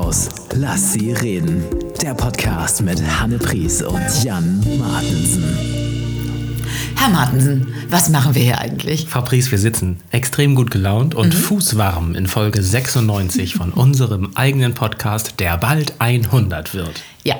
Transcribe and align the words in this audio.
Mittelhaus. 0.00 0.28
Lass 0.54 0.92
sie 0.94 1.12
reden. 1.12 1.62
Der 2.00 2.14
Podcast 2.14 2.80
mit 2.82 3.02
Hanne 3.20 3.38
Pries 3.38 3.82
und 3.82 4.00
Jan 4.24 4.64
Martensen. 4.78 5.44
Herr 6.96 7.10
Martensen, 7.10 7.68
was 7.90 8.08
machen 8.08 8.34
wir 8.34 8.42
hier 8.42 8.58
eigentlich? 8.58 9.06
Fabrice, 9.08 9.50
wir 9.50 9.58
sitzen 9.58 10.00
extrem 10.10 10.54
gut 10.54 10.70
gelaunt 10.70 11.14
und 11.14 11.34
Mhm. 11.34 11.38
fußwarm 11.38 12.14
in 12.14 12.26
Folge 12.26 12.62
96 12.62 13.54
von 13.54 13.72
unserem 13.74 14.30
eigenen 14.36 14.72
Podcast, 14.74 15.34
der 15.38 15.56
bald 15.58 15.94
100 16.00 16.72
wird. 16.74 17.02
Ja, 17.22 17.36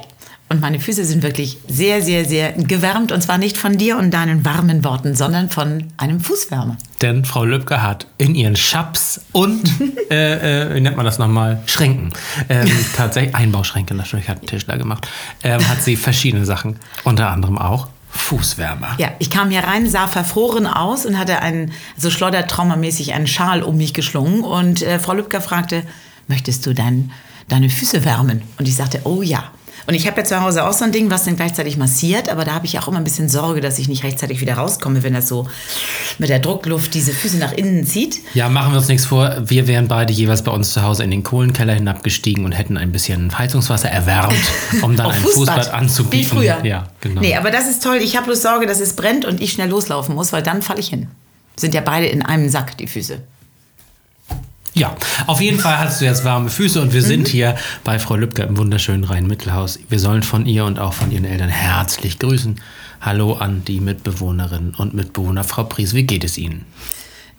und 0.50 0.60
meine 0.60 0.80
Füße 0.80 1.04
sind 1.04 1.22
wirklich 1.22 1.58
sehr, 1.68 2.02
sehr, 2.02 2.24
sehr 2.24 2.52
gewärmt. 2.52 3.12
Und 3.12 3.22
zwar 3.22 3.38
nicht 3.38 3.56
von 3.56 3.78
dir 3.78 3.96
und 3.96 4.10
deinen 4.10 4.44
warmen 4.44 4.82
Worten, 4.84 5.14
sondern 5.14 5.48
von 5.48 5.84
einem 5.96 6.20
Fußwärmer. 6.20 6.76
Denn 7.00 7.24
Frau 7.24 7.44
Lübcke 7.44 7.82
hat 7.82 8.08
in 8.18 8.34
ihren 8.34 8.56
Schaps 8.56 9.20
und, 9.30 9.62
äh, 10.10 10.72
äh, 10.72 10.74
wie 10.74 10.80
nennt 10.80 10.96
man 10.96 11.06
das 11.06 11.18
nochmal, 11.20 11.62
Schränken, 11.66 12.12
ähm, 12.48 12.68
tatsächlich, 12.96 13.34
Einbauschränke 13.34 13.94
natürlich 13.94 14.28
hat 14.28 14.42
ein 14.42 14.46
Tischler 14.46 14.76
gemacht, 14.76 15.06
ähm, 15.44 15.66
hat 15.68 15.82
sie 15.82 15.94
verschiedene 15.94 16.44
Sachen, 16.44 16.76
unter 17.04 17.30
anderem 17.30 17.56
auch 17.56 17.86
Fußwärmer. 18.10 18.96
Ja, 18.98 19.12
ich 19.20 19.30
kam 19.30 19.50
hier 19.50 19.62
rein, 19.62 19.88
sah 19.88 20.08
verfroren 20.08 20.66
aus 20.66 21.06
und 21.06 21.16
hatte 21.16 21.42
einen, 21.42 21.70
so 21.96 22.10
schleudertraumamäßig 22.10 23.14
einen 23.14 23.28
Schal 23.28 23.62
um 23.62 23.76
mich 23.76 23.94
geschlungen. 23.94 24.42
Und 24.42 24.82
äh, 24.82 24.98
Frau 24.98 25.12
Lübcker 25.12 25.40
fragte, 25.40 25.84
möchtest 26.26 26.66
du 26.66 26.74
dein, 26.74 27.12
deine 27.46 27.70
Füße 27.70 28.04
wärmen? 28.04 28.42
Und 28.58 28.66
ich 28.66 28.74
sagte, 28.74 29.02
oh 29.04 29.22
ja. 29.22 29.52
Und 29.86 29.94
ich 29.94 30.06
habe 30.06 30.18
ja 30.18 30.24
zu 30.24 30.40
Hause 30.40 30.66
auch 30.66 30.72
so 30.72 30.84
ein 30.84 30.92
Ding, 30.92 31.10
was 31.10 31.24
dann 31.24 31.36
gleichzeitig 31.36 31.76
massiert, 31.76 32.28
aber 32.28 32.44
da 32.44 32.54
habe 32.54 32.66
ich 32.66 32.78
auch 32.78 32.88
immer 32.88 32.98
ein 32.98 33.04
bisschen 33.04 33.28
Sorge, 33.28 33.60
dass 33.60 33.78
ich 33.78 33.88
nicht 33.88 34.04
rechtzeitig 34.04 34.40
wieder 34.40 34.54
rauskomme, 34.54 35.02
wenn 35.02 35.14
das 35.14 35.28
so 35.28 35.48
mit 36.18 36.28
der 36.28 36.38
Druckluft 36.38 36.94
diese 36.94 37.12
Füße 37.12 37.38
nach 37.38 37.52
innen 37.52 37.84
zieht. 37.86 38.20
Ja, 38.34 38.48
machen 38.48 38.72
wir 38.72 38.78
uns 38.78 38.88
nichts 38.88 39.06
vor. 39.06 39.36
Wir 39.44 39.66
wären 39.66 39.88
beide 39.88 40.12
jeweils 40.12 40.42
bei 40.42 40.52
uns 40.52 40.72
zu 40.72 40.82
Hause 40.82 41.04
in 41.04 41.10
den 41.10 41.22
Kohlenkeller 41.22 41.74
hinabgestiegen 41.74 42.44
und 42.44 42.52
hätten 42.52 42.76
ein 42.76 42.92
bisschen 42.92 43.38
Heizungswasser 43.38 43.90
erwärmt, 43.90 44.34
um 44.82 44.96
dann 44.96 45.06
ein 45.06 45.20
Fußbad. 45.20 45.64
Fußbad 45.64 45.74
anzubieten. 45.74 46.18
Wie 46.18 46.24
früher. 46.24 46.64
Ja, 46.64 46.88
genau. 47.00 47.20
Nee, 47.20 47.36
aber 47.36 47.50
das 47.50 47.68
ist 47.68 47.82
toll. 47.82 47.98
Ich 48.02 48.16
habe 48.16 48.26
bloß 48.26 48.42
Sorge, 48.42 48.66
dass 48.66 48.80
es 48.80 48.94
brennt 48.94 49.24
und 49.24 49.40
ich 49.40 49.52
schnell 49.52 49.68
loslaufen 49.68 50.14
muss, 50.14 50.32
weil 50.32 50.42
dann 50.42 50.62
falle 50.62 50.80
ich 50.80 50.88
hin. 50.88 51.08
Sind 51.56 51.74
ja 51.74 51.80
beide 51.80 52.06
in 52.06 52.22
einem 52.22 52.48
Sack, 52.48 52.76
die 52.78 52.86
Füße. 52.86 53.22
Ja, 54.80 54.96
auf 55.26 55.42
jeden 55.42 55.60
Fall 55.60 55.78
hast 55.78 56.00
du 56.00 56.06
jetzt 56.06 56.24
warme 56.24 56.48
Füße 56.48 56.80
und 56.80 56.94
wir 56.94 57.02
sind 57.02 57.28
hier 57.28 57.54
bei 57.84 57.98
Frau 57.98 58.16
Lübcke 58.16 58.44
im 58.44 58.56
wunderschönen 58.56 59.04
Rhein-Mittelhaus. 59.04 59.78
Wir 59.90 59.98
sollen 59.98 60.22
von 60.22 60.46
ihr 60.46 60.64
und 60.64 60.78
auch 60.78 60.94
von 60.94 61.10
ihren 61.10 61.26
Eltern 61.26 61.50
herzlich 61.50 62.18
grüßen. 62.18 62.58
Hallo 63.02 63.34
an 63.34 63.62
die 63.66 63.78
Mitbewohnerinnen 63.78 64.74
und 64.74 64.94
Mitbewohner. 64.94 65.44
Frau 65.44 65.64
Pries, 65.64 65.92
wie 65.92 66.04
geht 66.04 66.24
es 66.24 66.38
Ihnen? 66.38 66.64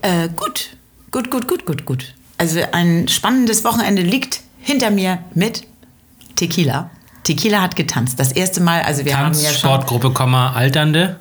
Äh, 0.03 0.29
gut, 0.35 0.77
gut, 1.09 1.31
gut, 1.31 1.47
gut, 1.47 1.65
gut, 1.65 1.83
gut. 1.83 2.13
Also 2.37 2.59
ein 2.73 3.07
spannendes 3.07 3.63
Wochenende 3.63 4.03
liegt 4.03 4.41
hinter 4.59 4.91
mir 4.91 5.17
mit 5.33 5.63
Tequila. 6.35 6.91
Tequila 7.23 7.61
hat 7.61 7.75
getanzt. 7.75 8.19
Das 8.19 8.31
erste 8.31 8.61
Mal, 8.61 8.81
also 8.81 9.05
wir 9.05 9.17
haben 9.17 9.33
ja 9.33 9.43
Tanz, 9.43 9.59
schon... 9.59 9.69
Sportgruppe, 9.69 10.11
Komma, 10.11 10.53
Alternde? 10.53 11.17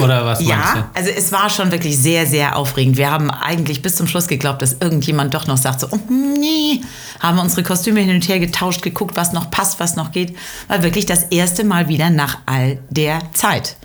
Oder 0.00 0.24
was 0.24 0.40
meinst 0.40 0.48
Ja, 0.50 0.90
also 0.94 1.10
es 1.10 1.32
war 1.32 1.50
schon 1.50 1.72
wirklich 1.72 1.98
sehr, 1.98 2.26
sehr 2.26 2.56
aufregend. 2.56 2.96
Wir 2.96 3.10
haben 3.10 3.30
eigentlich 3.30 3.82
bis 3.82 3.96
zum 3.96 4.06
Schluss 4.06 4.28
geglaubt, 4.28 4.62
dass 4.62 4.76
irgendjemand 4.80 5.34
doch 5.34 5.46
noch 5.46 5.56
sagt, 5.56 5.80
so, 5.80 5.88
oh, 5.90 5.98
nee, 6.08 6.82
haben 7.18 7.38
unsere 7.38 7.62
Kostüme 7.64 8.00
hin 8.00 8.14
und 8.14 8.28
her 8.28 8.38
getauscht, 8.38 8.82
geguckt, 8.82 9.16
was 9.16 9.32
noch 9.32 9.50
passt, 9.50 9.80
was 9.80 9.96
noch 9.96 10.12
geht. 10.12 10.36
War 10.68 10.82
wirklich 10.82 11.06
das 11.06 11.24
erste 11.24 11.64
Mal 11.64 11.88
wieder 11.88 12.10
nach 12.10 12.38
all 12.46 12.78
der 12.90 13.20
Zeit. 13.32 13.76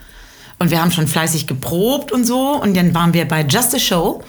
Und 0.60 0.72
wir 0.72 0.82
haben 0.82 0.92
schon 0.92 1.08
fleißig 1.08 1.48
geprobt 1.48 2.12
und 2.12 2.26
so. 2.26 2.62
Und 2.62 2.78
dann 2.78 2.94
waren 2.94 3.14
wir 3.14 3.28
bei 3.28 3.42
Just 3.42 3.74
a 3.76 3.80
Show. 3.80 4.24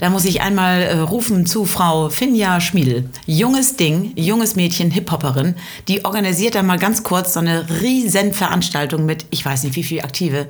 Da 0.00 0.08
muss 0.08 0.24
ich 0.24 0.40
einmal 0.40 0.80
äh, 0.80 0.98
rufen 0.98 1.44
zu 1.44 1.66
Frau 1.66 2.08
Finja 2.08 2.58
Schmiedel. 2.62 3.10
Junges 3.26 3.76
Ding, 3.76 4.12
junges 4.16 4.56
Mädchen, 4.56 4.90
Hip-Hopperin. 4.90 5.56
Die 5.88 6.06
organisiert 6.06 6.54
da 6.54 6.62
mal 6.62 6.78
ganz 6.78 7.02
kurz 7.02 7.34
so 7.34 7.40
eine 7.40 7.68
riesen 7.82 8.32
Veranstaltung 8.32 9.04
mit, 9.04 9.26
ich 9.28 9.44
weiß 9.44 9.62
nicht 9.62 9.76
wie 9.76 9.82
viel 9.82 10.00
Aktive. 10.00 10.46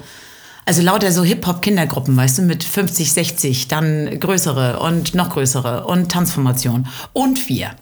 Also 0.66 0.82
lauter 0.82 1.10
so 1.10 1.24
Hip-Hop-Kindergruppen, 1.24 2.16
weißt 2.16 2.38
du, 2.38 2.42
mit 2.42 2.62
50, 2.62 3.12
60, 3.12 3.66
dann 3.66 4.20
größere 4.20 4.78
und 4.78 5.16
noch 5.16 5.30
größere 5.30 5.84
und 5.84 6.12
Tanzformation. 6.12 6.86
Und 7.12 7.48
wir. 7.48 7.72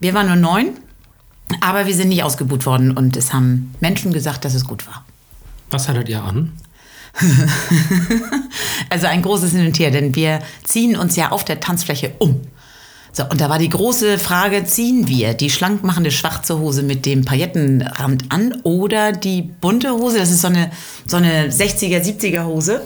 Wir 0.00 0.14
waren 0.14 0.28
nur 0.28 0.36
neun, 0.36 0.78
aber 1.60 1.86
wir 1.86 1.94
sind 1.94 2.08
nicht 2.08 2.22
ausgebucht 2.22 2.64
worden 2.64 2.96
und 2.96 3.18
es 3.18 3.34
haben 3.34 3.74
Menschen 3.80 4.14
gesagt, 4.14 4.46
dass 4.46 4.54
es 4.54 4.64
gut 4.64 4.86
war. 4.86 5.04
Was 5.70 5.88
hattet 5.88 6.08
ihr 6.08 6.22
an? 6.22 6.52
Also 8.90 9.06
ein 9.06 9.22
großes 9.22 9.52
Hin 9.52 9.66
und 9.66 9.78
Her, 9.78 9.90
denn 9.90 10.14
wir 10.14 10.40
ziehen 10.64 10.96
uns 10.96 11.16
ja 11.16 11.30
auf 11.30 11.44
der 11.44 11.60
Tanzfläche 11.60 12.12
um. 12.18 12.40
So, 13.14 13.24
und 13.28 13.40
da 13.40 13.50
war 13.50 13.58
die 13.58 13.68
große 13.68 14.18
Frage, 14.18 14.64
ziehen 14.64 15.06
wir 15.06 15.34
die 15.34 15.50
schlankmachende 15.50 16.10
schwarze 16.10 16.58
Hose 16.58 16.82
mit 16.82 17.04
dem 17.04 17.24
Paillettenrand 17.24 18.24
an 18.30 18.60
oder 18.62 19.12
die 19.12 19.42
bunte 19.42 19.92
Hose, 19.92 20.18
das 20.18 20.30
ist 20.30 20.40
so 20.40 20.48
eine, 20.48 20.70
so 21.06 21.18
eine 21.18 21.48
60er, 21.48 22.02
70er 22.02 22.44
Hose, 22.46 22.80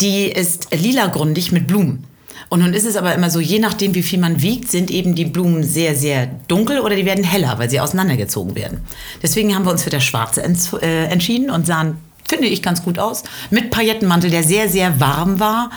die 0.00 0.24
ist 0.24 0.74
lilagründig 0.74 1.52
mit 1.52 1.68
Blumen. 1.68 2.04
Und 2.48 2.60
nun 2.60 2.72
ist 2.72 2.86
es 2.86 2.96
aber 2.96 3.14
immer 3.14 3.30
so, 3.30 3.40
je 3.40 3.58
nachdem, 3.58 3.94
wie 3.94 4.02
viel 4.02 4.18
man 4.18 4.42
wiegt, 4.42 4.70
sind 4.70 4.90
eben 4.90 5.14
die 5.14 5.26
Blumen 5.26 5.62
sehr, 5.62 5.94
sehr 5.94 6.26
dunkel 6.48 6.80
oder 6.80 6.96
die 6.96 7.04
werden 7.04 7.24
heller, 7.24 7.58
weil 7.58 7.68
sie 7.68 7.78
auseinandergezogen 7.78 8.54
werden. 8.54 8.80
Deswegen 9.22 9.54
haben 9.54 9.64
wir 9.64 9.70
uns 9.70 9.82
für 9.82 9.90
das 9.90 10.02
Schwarze 10.02 10.42
äh, 10.80 11.04
entschieden 11.04 11.50
und 11.50 11.66
sahen, 11.66 11.98
finde 12.28 12.46
ich, 12.46 12.62
ganz 12.62 12.84
gut 12.84 12.98
aus. 12.98 13.24
Mit 13.50 13.70
Paillettenmantel, 13.70 14.30
der 14.30 14.42
sehr, 14.42 14.68
sehr 14.68 15.00
warm 15.00 15.40
war. 15.40 15.70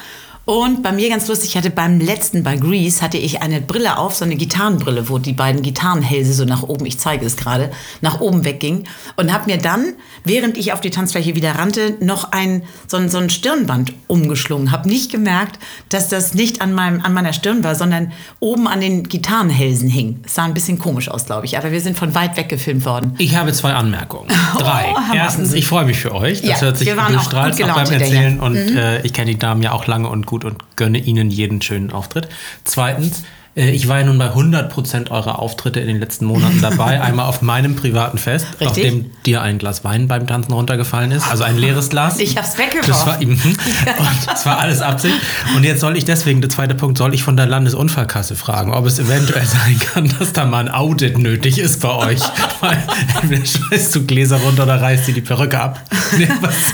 Und 0.52 0.84
bei 0.84 0.92
mir 0.92 1.08
ganz 1.08 1.30
lustig, 1.30 1.52
ich 1.52 1.56
hatte 1.56 1.70
beim 1.70 2.02
letzten, 2.02 2.44
bei 2.44 2.58
Grease, 2.58 3.02
hatte 3.02 3.18
ich 3.18 3.42
eine 3.42 3.62
Brille 3.62 3.98
auf, 3.98 4.16
so 4.16 4.26
eine 4.26 4.36
Gitarrenbrille, 4.36 5.08
wo 5.08 5.18
die 5.18 5.32
beiden 5.32 5.62
Gitarrenhälse 5.62 6.34
so 6.34 6.44
nach 6.44 6.62
oben, 6.62 6.86
ich 6.86 7.00
zeige 7.00 7.26
es 7.26 7.38
gerade, 7.38 7.72
nach 8.02 8.20
oben 8.20 8.44
weggingen. 8.44 8.84
Und 9.16 9.32
habe 9.32 9.50
mir 9.50 9.58
dann, 9.58 9.94
während 10.26 10.58
ich 10.58 10.74
auf 10.74 10.82
die 10.82 10.90
Tanzfläche 10.90 11.36
wieder 11.36 11.56
rannte, 11.56 11.96
noch 12.02 12.34
ein, 12.34 12.64
so, 12.86 12.98
ein, 12.98 13.08
so 13.08 13.18
ein 13.20 13.30
Stirnband 13.30 13.94
umgeschlungen. 14.08 14.74
Habe 14.74 14.90
nicht 14.90 15.10
gemerkt, 15.10 15.58
dass 15.88 16.10
das 16.10 16.34
nicht 16.34 16.60
an, 16.60 16.74
meinem, 16.74 17.00
an 17.00 17.14
meiner 17.14 17.32
Stirn 17.32 17.64
war, 17.64 17.76
sondern 17.76 18.12
oben 18.42 18.68
an 18.68 18.82
den 18.82 19.04
Gitarrenhälsen 19.04 19.88
hing. 19.88 20.20
Es 20.26 20.36
sah 20.36 20.44
ein 20.44 20.54
bisschen 20.54 20.80
komisch 20.80 21.08
aus, 21.08 21.28
glaube 21.28 21.46
ich. 21.46 21.58
Aber 21.58 21.72
wir 21.72 21.80
sind 21.80 21.98
von 21.98 22.14
weit 22.14 22.36
weg 22.36 22.50
gefilmt 22.50 22.84
worden. 22.84 23.16
Ich 23.20 23.38
habe 23.38 23.54
zwei 23.54 23.72
Anmerkungen. 23.72 24.28
Drei. 24.60 24.94
Oh, 24.94 25.16
Erstens, 25.16 25.54
ich 25.54 25.66
freue 25.66 25.86
mich 25.86 26.00
für 26.00 26.14
euch. 26.14 26.42
Das 26.42 26.50
Ja, 26.50 26.62
hört 26.62 26.78
sich 26.78 26.88
wir 26.88 26.98
waren 26.98 27.14
du 27.14 27.20
auch 27.20 27.32
auch 27.32 27.76
beim. 27.76 27.88
Mhm. 27.88 27.94
Erzählen 27.94 28.40
und 28.42 28.56
äh, 28.56 29.02
ich 29.04 29.14
kenne 29.14 29.32
die 29.32 29.40
Damen 29.40 29.64
ja 29.64 29.72
auch 29.72 29.88
lange 29.88 30.10
und 30.10 30.26
gut 30.26 30.41
und 30.44 30.76
gönne 30.76 31.00
ihnen 31.00 31.32
jeden 31.32 31.62
schönen 31.62 31.92
Auftritt. 31.92 32.30
Zweitens, 32.64 33.24
ich 33.54 33.90
war 33.90 34.00
ja 34.00 34.06
nun 34.06 34.18
bei 34.18 34.30
100% 34.30 35.12
eurer 35.12 35.40
Auftritte 35.40 35.82
in 35.82 35.88
den 35.88 36.00
letzten 36.00 36.24
Monaten 36.24 36.62
dabei. 36.62 37.02
Einmal 37.02 37.26
auf 37.26 37.42
meinem 37.42 37.76
privaten 37.76 38.18
Fest, 38.18 38.48
auf 38.56 38.62
Richtig. 38.62 38.84
dem 38.84 39.12
dir 39.26 39.42
ein 39.42 39.58
Glas 39.58 39.84
Wein 39.84 40.08
beim 40.08 40.26
Tanzen 40.26 40.54
runtergefallen 40.54 41.12
ist. 41.12 41.30
Also 41.30 41.44
ein 41.44 41.58
leeres 41.58 41.90
Glas. 41.90 42.20
Ich 42.20 42.38
hab's 42.38 42.58
weggeworfen. 42.58 42.88
Das 42.88 43.06
war, 43.06 43.20
und 44.00 44.28
das 44.28 44.46
war 44.46 44.60
alles 44.60 44.82
Absicht. 44.82 45.16
Und 45.56 45.66
jetzt 45.66 45.82
soll 45.82 45.98
ich 45.98 46.06
deswegen, 46.06 46.40
der 46.40 46.50
zweite 46.50 46.76
Punkt, 46.76 46.98
soll 46.98 47.14
ich 47.14 47.24
von 47.24 47.36
der 47.36 47.46
Landesunfallkasse 47.46 48.36
fragen, 48.36 48.74
ob 48.74 48.86
es 48.86 49.00
eventuell 49.00 49.46
sein 49.46 49.78
kann, 49.80 50.14
dass 50.18 50.32
da 50.32 50.46
mal 50.46 50.60
ein 50.60 50.72
Audit 50.72 51.18
nötig 51.18 51.60
ist 51.60 51.82
bei 51.82 51.94
euch. 51.94 52.22
Weil 52.62 52.82
entweder 53.22 53.46
schmeißt 53.46 53.94
du 53.96 54.06
Gläser 54.06 54.38
runter 54.38 54.64
oder 54.64 54.82
reißt 54.82 55.08
dir 55.08 55.14
die 55.14 55.22
Perücke 55.22 55.60
ab. 55.60 55.82
Nee? 56.18 56.28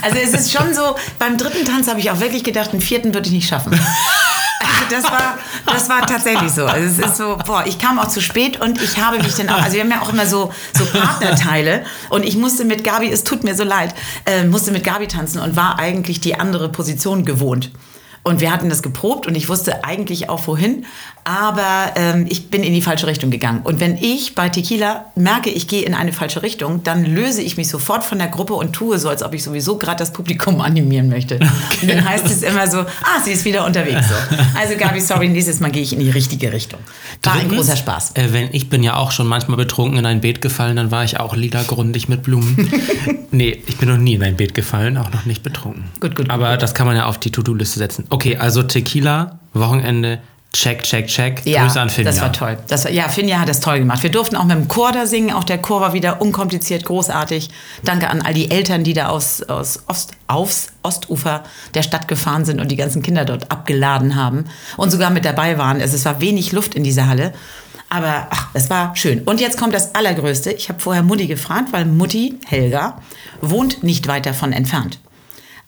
Also 0.03 0.17
es 0.23 0.33
ist 0.33 0.51
schon 0.51 0.73
so, 0.75 0.95
beim 1.17 1.37
dritten 1.39 1.65
Tanz 1.65 1.87
habe 1.87 1.99
ich 1.99 2.11
auch 2.11 2.19
wirklich 2.19 2.43
gedacht, 2.43 2.71
den 2.71 2.81
vierten 2.81 3.15
würde 3.15 3.27
ich 3.27 3.33
nicht 3.33 3.49
schaffen. 3.49 3.77
Also 4.59 4.85
das 4.89 5.03
war, 5.03 5.37
das 5.65 5.89
war 5.89 6.05
tatsächlich 6.05 6.51
so. 6.51 6.65
Also 6.65 6.85
es 6.85 6.99
ist 6.99 7.17
so, 7.17 7.37
boah, 7.45 7.63
ich 7.65 7.77
kam 7.77 7.99
auch 7.99 8.07
zu 8.07 8.21
spät 8.21 8.59
und 8.59 8.81
ich 8.81 8.97
habe 8.97 9.17
mich 9.19 9.35
dann 9.35 9.49
auch, 9.49 9.61
also 9.61 9.75
wir 9.75 9.81
haben 9.81 9.91
ja 9.91 10.01
auch 10.01 10.11
immer 10.11 10.25
so, 10.25 10.51
so 10.77 10.85
Partnerteile 10.85 11.83
und 12.09 12.23
ich 12.23 12.37
musste 12.37 12.65
mit 12.65 12.83
Gabi, 12.83 13.11
es 13.11 13.23
tut 13.23 13.43
mir 13.43 13.55
so 13.55 13.63
leid, 13.63 13.93
äh, 14.25 14.43
musste 14.45 14.71
mit 14.71 14.83
Gabi 14.83 15.07
tanzen 15.07 15.39
und 15.39 15.55
war 15.55 15.79
eigentlich 15.79 16.21
die 16.21 16.39
andere 16.39 16.69
Position 16.69 17.25
gewohnt. 17.25 17.71
Und 18.27 18.41
wir 18.41 18.51
hatten 18.51 18.67
das 18.67 18.83
geprobt 18.83 19.25
und 19.25 19.35
ich 19.35 19.47
wusste 19.47 19.85
eigentlich 19.85 20.27
auch 20.27 20.47
wohin, 20.47 20.85
aber 21.23 21.93
ähm, 21.95 22.25
ich 22.27 22.49
bin 22.49 22.61
in 22.61 22.73
die 22.73 22.81
falsche 22.81 23.07
Richtung 23.07 23.31
gegangen. 23.31 23.61
Und 23.63 23.79
wenn 23.79 23.95
ich 23.95 24.35
bei 24.35 24.49
Tequila 24.49 25.05
merke, 25.15 25.49
ich 25.49 25.69
gehe 25.69 25.83
in 25.83 25.93
eine 25.93 26.11
falsche 26.11 26.43
Richtung, 26.43 26.83
dann 26.83 27.05
löse 27.05 27.41
ich 27.41 27.55
mich 27.55 27.69
sofort 27.69 28.03
von 28.03 28.17
der 28.17 28.27
Gruppe 28.27 28.53
und 28.55 28.73
tue 28.73 28.97
so, 28.99 29.07
als 29.07 29.23
ob 29.23 29.33
ich 29.33 29.43
sowieso 29.43 29.77
gerade 29.77 29.99
das 29.99 30.11
Publikum 30.11 30.59
animieren 30.61 31.07
möchte. 31.07 31.39
Und 31.81 31.89
dann 31.89 32.03
heißt 32.03 32.25
es 32.25 32.43
immer 32.43 32.69
so, 32.69 32.79
ah, 32.79 33.21
sie 33.23 33.31
ist 33.31 33.45
wieder 33.45 33.65
unterwegs. 33.65 34.09
So. 34.09 34.15
Also 34.57 34.75
Gabi, 34.77 34.99
sorry, 34.99 35.29
nächstes 35.29 35.61
Mal 35.61 35.71
gehe 35.71 35.83
ich 35.83 35.93
in 35.93 35.99
die 35.99 36.09
richtige 36.09 36.51
Richtung. 36.51 36.81
War 37.23 37.31
ein 37.31 37.39
Drittens, 37.47 37.67
großer 37.67 37.77
Spaß. 37.77 38.11
Äh, 38.15 38.33
wenn 38.33 38.49
ich 38.51 38.69
bin 38.69 38.83
ja 38.83 38.97
auch 38.97 39.11
schon 39.11 39.27
manchmal 39.27 39.55
betrunken 39.55 39.99
in 39.99 40.05
ein 40.05 40.19
Beet 40.19 40.41
gefallen, 40.41 40.75
dann 40.75 40.91
war 40.91 41.05
ich 41.05 41.17
auch 41.19 41.33
lilagründig 41.33 42.09
mit 42.09 42.23
Blumen. 42.23 42.69
nee, 43.31 43.63
ich 43.67 43.77
bin 43.77 43.87
noch 43.87 43.97
nie 43.97 44.15
in 44.15 44.23
ein 44.23 44.35
Beet 44.35 44.53
gefallen, 44.53 44.97
auch 44.97 45.11
noch 45.11 45.25
nicht 45.25 45.43
betrunken. 45.43 45.85
Gut, 46.01 46.15
gut, 46.15 46.29
Aber 46.29 46.57
das 46.57 46.73
kann 46.73 46.87
man 46.87 46.97
ja 46.97 47.05
auf 47.05 47.17
die 47.17 47.31
To-Do-Liste 47.31 47.79
setzen. 47.79 48.05
Okay, 48.09 48.16
also 48.39 48.63
Tequila, 48.63 49.39
Wochenende, 49.53 50.19
check, 50.53 50.83
check, 50.83 51.07
check. 51.07 51.41
Ja, 51.45 51.63
Grüße 51.63 51.79
an 51.79 51.89
Finja. 51.89 52.11
das 52.11 52.21
war 52.21 52.33
toll. 52.33 52.57
Das 52.67 52.85
war, 52.85 52.91
ja, 52.91 53.09
Finja 53.09 53.39
hat 53.39 53.49
das 53.49 53.59
toll 53.59 53.79
gemacht. 53.79 54.03
Wir 54.03 54.11
durften 54.11 54.35
auch 54.35 54.45
mit 54.45 54.55
dem 54.57 54.67
Chor 54.67 54.91
da 54.91 55.05
singen. 55.05 55.31
Auch 55.31 55.43
der 55.43 55.59
Chor 55.59 55.81
war 55.81 55.93
wieder 55.93 56.21
unkompliziert, 56.21 56.85
großartig. 56.85 57.49
Danke 57.83 58.09
an 58.09 58.21
all 58.21 58.33
die 58.33 58.49
Eltern, 58.49 58.83
die 58.83 58.93
da 58.93 59.07
aus, 59.07 59.43
aus 59.43 59.83
Ost, 59.87 60.13
aufs 60.27 60.67
Ostufer 60.83 61.43
der 61.73 61.83
Stadt 61.83 62.07
gefahren 62.07 62.45
sind 62.45 62.59
und 62.61 62.71
die 62.71 62.75
ganzen 62.75 63.01
Kinder 63.01 63.25
dort 63.25 63.51
abgeladen 63.51 64.15
haben 64.15 64.45
und 64.77 64.91
sogar 64.91 65.09
mit 65.09 65.25
dabei 65.25 65.57
waren. 65.57 65.81
Also 65.81 65.95
es 65.95 66.05
war 66.05 66.21
wenig 66.21 66.51
Luft 66.51 66.75
in 66.75 66.83
dieser 66.83 67.07
Halle. 67.07 67.33
Aber 67.89 68.27
ach, 68.31 68.49
es 68.53 68.69
war 68.69 68.95
schön. 68.95 69.21
Und 69.21 69.39
jetzt 69.39 69.57
kommt 69.57 69.73
das 69.73 69.95
Allergrößte. 69.95 70.51
Ich 70.51 70.67
habe 70.67 70.79
vorher 70.79 71.03
Mutti 71.03 71.27
gefragt, 71.27 71.69
weil 71.71 71.85
Mutti, 71.85 72.37
Helga, 72.45 73.01
wohnt 73.41 73.81
nicht 73.83 74.07
weit 74.07 74.25
davon 74.25 74.51
entfernt. 74.51 74.99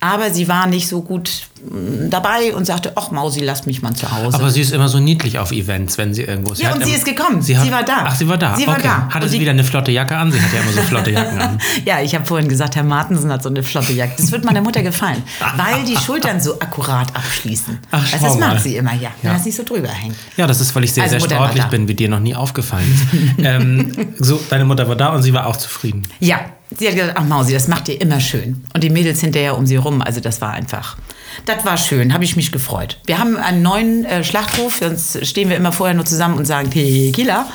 Aber 0.01 0.31
sie 0.31 0.48
war 0.48 0.66
nicht 0.68 0.88
so 0.88 1.01
gut 1.01 1.48
mm, 1.62 2.10
dabei 2.10 2.56
und 2.56 2.63
sagte, 2.66 2.94
ach 2.96 3.12
Mausi, 3.12 3.42
lass 3.42 3.66
mich 3.66 3.81
mal 3.81 3.94
zu 3.94 4.10
Hause. 4.10 4.38
Aber 4.38 4.50
sie 4.50 4.62
ist 4.62 4.72
immer 4.72 4.88
so 4.88 5.00
niedlich 5.00 5.40
auf 5.40 5.51
Events, 5.51 5.98
wenn 5.98 6.13
sie 6.13 6.22
irgendwo 6.24 6.54
ist. 6.54 6.62
Ja, 6.62 6.72
und 6.74 6.86
sie 6.86 6.94
ist 6.94 7.04
gekommen. 7.04 7.38
hat- 7.40 7.44
Sie 7.44 7.56
war 7.72 7.84
da. 7.84 8.06
Ach, 8.06 8.16
sie 8.16 8.28
war 8.30 8.38
da. 8.38 8.56
Sie 8.56 8.66
war 8.66 8.75
okay. 8.75 8.84
da. 8.88 9.10
Hatte 9.13 9.25
Und 9.25 9.30
sie 9.31 9.42
wieder 9.42 9.51
eine 9.51 9.66
flotte 9.66 9.92
Jacke 9.92 10.16
an? 10.16 10.31
Sie 10.31 10.42
hat 10.42 10.54
ja 10.54 10.62
immer 10.62 10.72
so 10.72 10.81
flotte 10.84 11.12
Jacken 11.12 11.42
an. 11.42 11.60
Ja, 11.86 12.00
ich 12.01 12.16
habe 12.16 12.25
vorhin 12.25 12.48
gesagt, 12.48 12.78
Herr 12.78 12.84
Martensen 12.84 13.30
hat 13.31 13.44
so 13.44 13.50
eine 13.50 13.62
flotte 13.62 13.92
Jacke. 13.92 14.13
Das 14.18 14.31
wird 14.31 14.46
meiner 14.46 14.62
Mutter 14.62 14.81
gefallen, 14.84 15.22
weil 15.57 15.84
die 15.84 15.98
Schultern 15.98 16.40
so 16.40 16.60
akkurat 16.62 17.13
abschließen. 17.16 17.80
Ach, 17.92 18.06
schau 18.07 18.18
das 18.24 18.38
mal. 18.38 18.54
mag 18.54 18.60
sie 18.60 18.78
immer, 18.78 18.94
ja. 18.94 19.10
Wenn 19.22 19.31
Ja. 19.31 19.34
das 19.38 19.44
nicht 19.46 19.57
so 19.57 19.63
drüber 19.63 19.90
hängt. 19.90 20.16
Ja, 20.38 20.48
das 20.48 20.62
ist, 20.62 20.74
weil 20.75 20.86
ich 20.86 20.94
sehr, 20.94 21.04
Also 21.04 21.16
sehr 21.18 21.22
Mutter 21.22 21.36
sportlich 21.36 21.66
bin, 21.66 21.88
wie 21.90 21.94
dir 21.94 22.07
noch 22.07 22.19
nie 22.22 22.36
aufgefallen 22.36 22.90
ist. 22.90 23.30
ähm, 23.46 23.92
so, 24.19 24.40
deine 24.50 24.63
Mutter 24.63 24.88
war 24.88 24.96
da 24.96 25.10
und 25.10 25.24
sie 25.24 25.34
war 25.34 25.46
auch 25.46 25.57
zufrieden. 25.57 26.04
Ja, 26.22 26.40
sie 26.77 26.88
hat 26.88 26.95
gesagt, 26.95 27.18
ach 27.18 27.24
Mausi, 27.24 27.54
das 27.54 27.68
macht 27.68 27.89
ihr 27.89 28.00
immer 28.00 28.19
schön. 28.19 28.63
Und 28.74 28.83
die 28.83 28.89
Mädels 28.89 29.21
hinterher 29.21 29.57
um 29.57 29.66
sie 29.66 29.75
rum, 29.75 30.01
also 30.01 30.19
das 30.19 30.42
war 30.42 30.51
einfach, 30.51 30.98
das 31.45 31.66
war 31.66 31.77
schön, 31.77 32.13
habe 32.13 32.24
ich 32.24 32.36
mich 32.36 32.51
gefreut. 32.51 33.00
Wir 33.06 33.19
haben 33.19 33.38
einen 33.38 33.62
neuen 33.62 34.06
äh, 34.06 34.24
Schlachthof, 34.24 34.77
sonst 34.77 35.25
stehen 35.25 35.50
wir 35.50 35.57
immer 35.57 35.71
vorher 35.71 35.95
nur 35.95 36.06
zusammen 36.06 36.38
und 36.38 36.45
sagen 36.45 36.69
Tequila. 36.69 37.48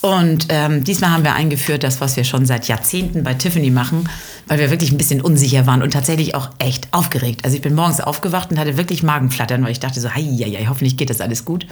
Und 0.00 0.46
ähm, 0.50 0.84
diesmal 0.84 1.10
haben 1.10 1.24
wir 1.24 1.34
eingeführt, 1.34 1.82
das, 1.82 2.00
was 2.00 2.16
wir 2.16 2.22
schon 2.22 2.46
seit 2.46 2.68
Jahrzehnten 2.68 3.24
bei 3.24 3.34
Tiffany 3.34 3.70
machen, 3.70 4.08
weil 4.46 4.60
wir 4.60 4.70
wirklich 4.70 4.92
ein 4.92 4.98
bisschen 4.98 5.20
unsicher 5.20 5.66
waren 5.66 5.82
und 5.82 5.92
tatsächlich 5.92 6.36
auch 6.36 6.50
echt 6.58 6.86
aufgeregt. 6.92 7.44
Also 7.44 7.56
ich 7.56 7.62
bin 7.62 7.74
morgens 7.74 8.00
aufgewacht 8.00 8.52
und 8.52 8.60
hatte 8.60 8.76
wirklich 8.76 9.02
Magenflattern, 9.02 9.64
weil 9.64 9.72
ich 9.72 9.80
dachte 9.80 10.00
so, 10.00 10.14
hei, 10.14 10.22
hei, 10.22 10.56
hei, 10.56 10.66
hoffentlich 10.68 10.96
geht 10.96 11.10
das 11.10 11.20
alles 11.20 11.44
gut. 11.44 11.66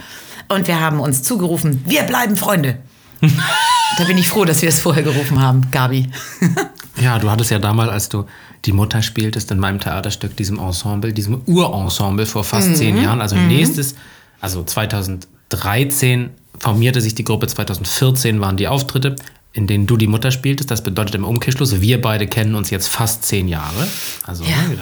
Und 0.49 0.67
wir 0.67 0.81
haben 0.81 0.99
uns 0.99 1.23
zugerufen, 1.23 1.81
wir 1.85 2.03
bleiben 2.03 2.35
Freunde. 2.35 2.79
da 3.97 4.03
bin 4.03 4.17
ich 4.17 4.27
froh, 4.27 4.43
dass 4.43 4.61
wir 4.61 4.69
es 4.69 4.81
vorher 4.81 5.03
gerufen 5.03 5.41
haben, 5.41 5.71
Gabi. 5.71 6.09
Ja, 7.01 7.19
du 7.19 7.29
hattest 7.29 7.51
ja 7.51 7.59
damals, 7.59 7.91
als 7.91 8.09
du 8.09 8.25
die 8.65 8.71
Mutter 8.71 9.01
spieltest 9.01 9.51
in 9.51 9.59
meinem 9.59 9.79
Theaterstück, 9.79 10.35
diesem 10.35 10.59
Ensemble, 10.59 11.13
diesem 11.13 11.41
Urensemble 11.45 12.25
vor 12.25 12.43
fast 12.43 12.75
zehn 12.75 13.01
Jahren, 13.01 13.21
also 13.21 13.35
nächstes, 13.35 13.95
also 14.41 14.63
2013 14.63 16.31
formierte 16.57 17.01
sich 17.01 17.13
die 17.13 17.23
Gruppe, 17.23 17.47
2014 17.47 18.41
waren 18.41 18.57
die 18.57 18.67
Auftritte, 18.67 19.15
in 19.57 19.65
denen 19.65 19.87
du 19.87 19.97
die 19.97 20.05
Mutter 20.05 20.29
spieltest. 20.29 20.69
Das 20.69 20.83
bedeutet 20.83 21.15
im 21.15 21.23
Umkehrschluss, 21.25 21.81
wir 21.81 21.99
beide 21.99 22.27
kennen 22.27 22.53
uns 22.53 22.69
jetzt 22.69 22.89
fast 22.89 23.23
zehn 23.23 23.47
Jahre. 23.47 23.87
Also 24.23 24.43
Ja. 24.43 24.51
ne, 24.51 24.77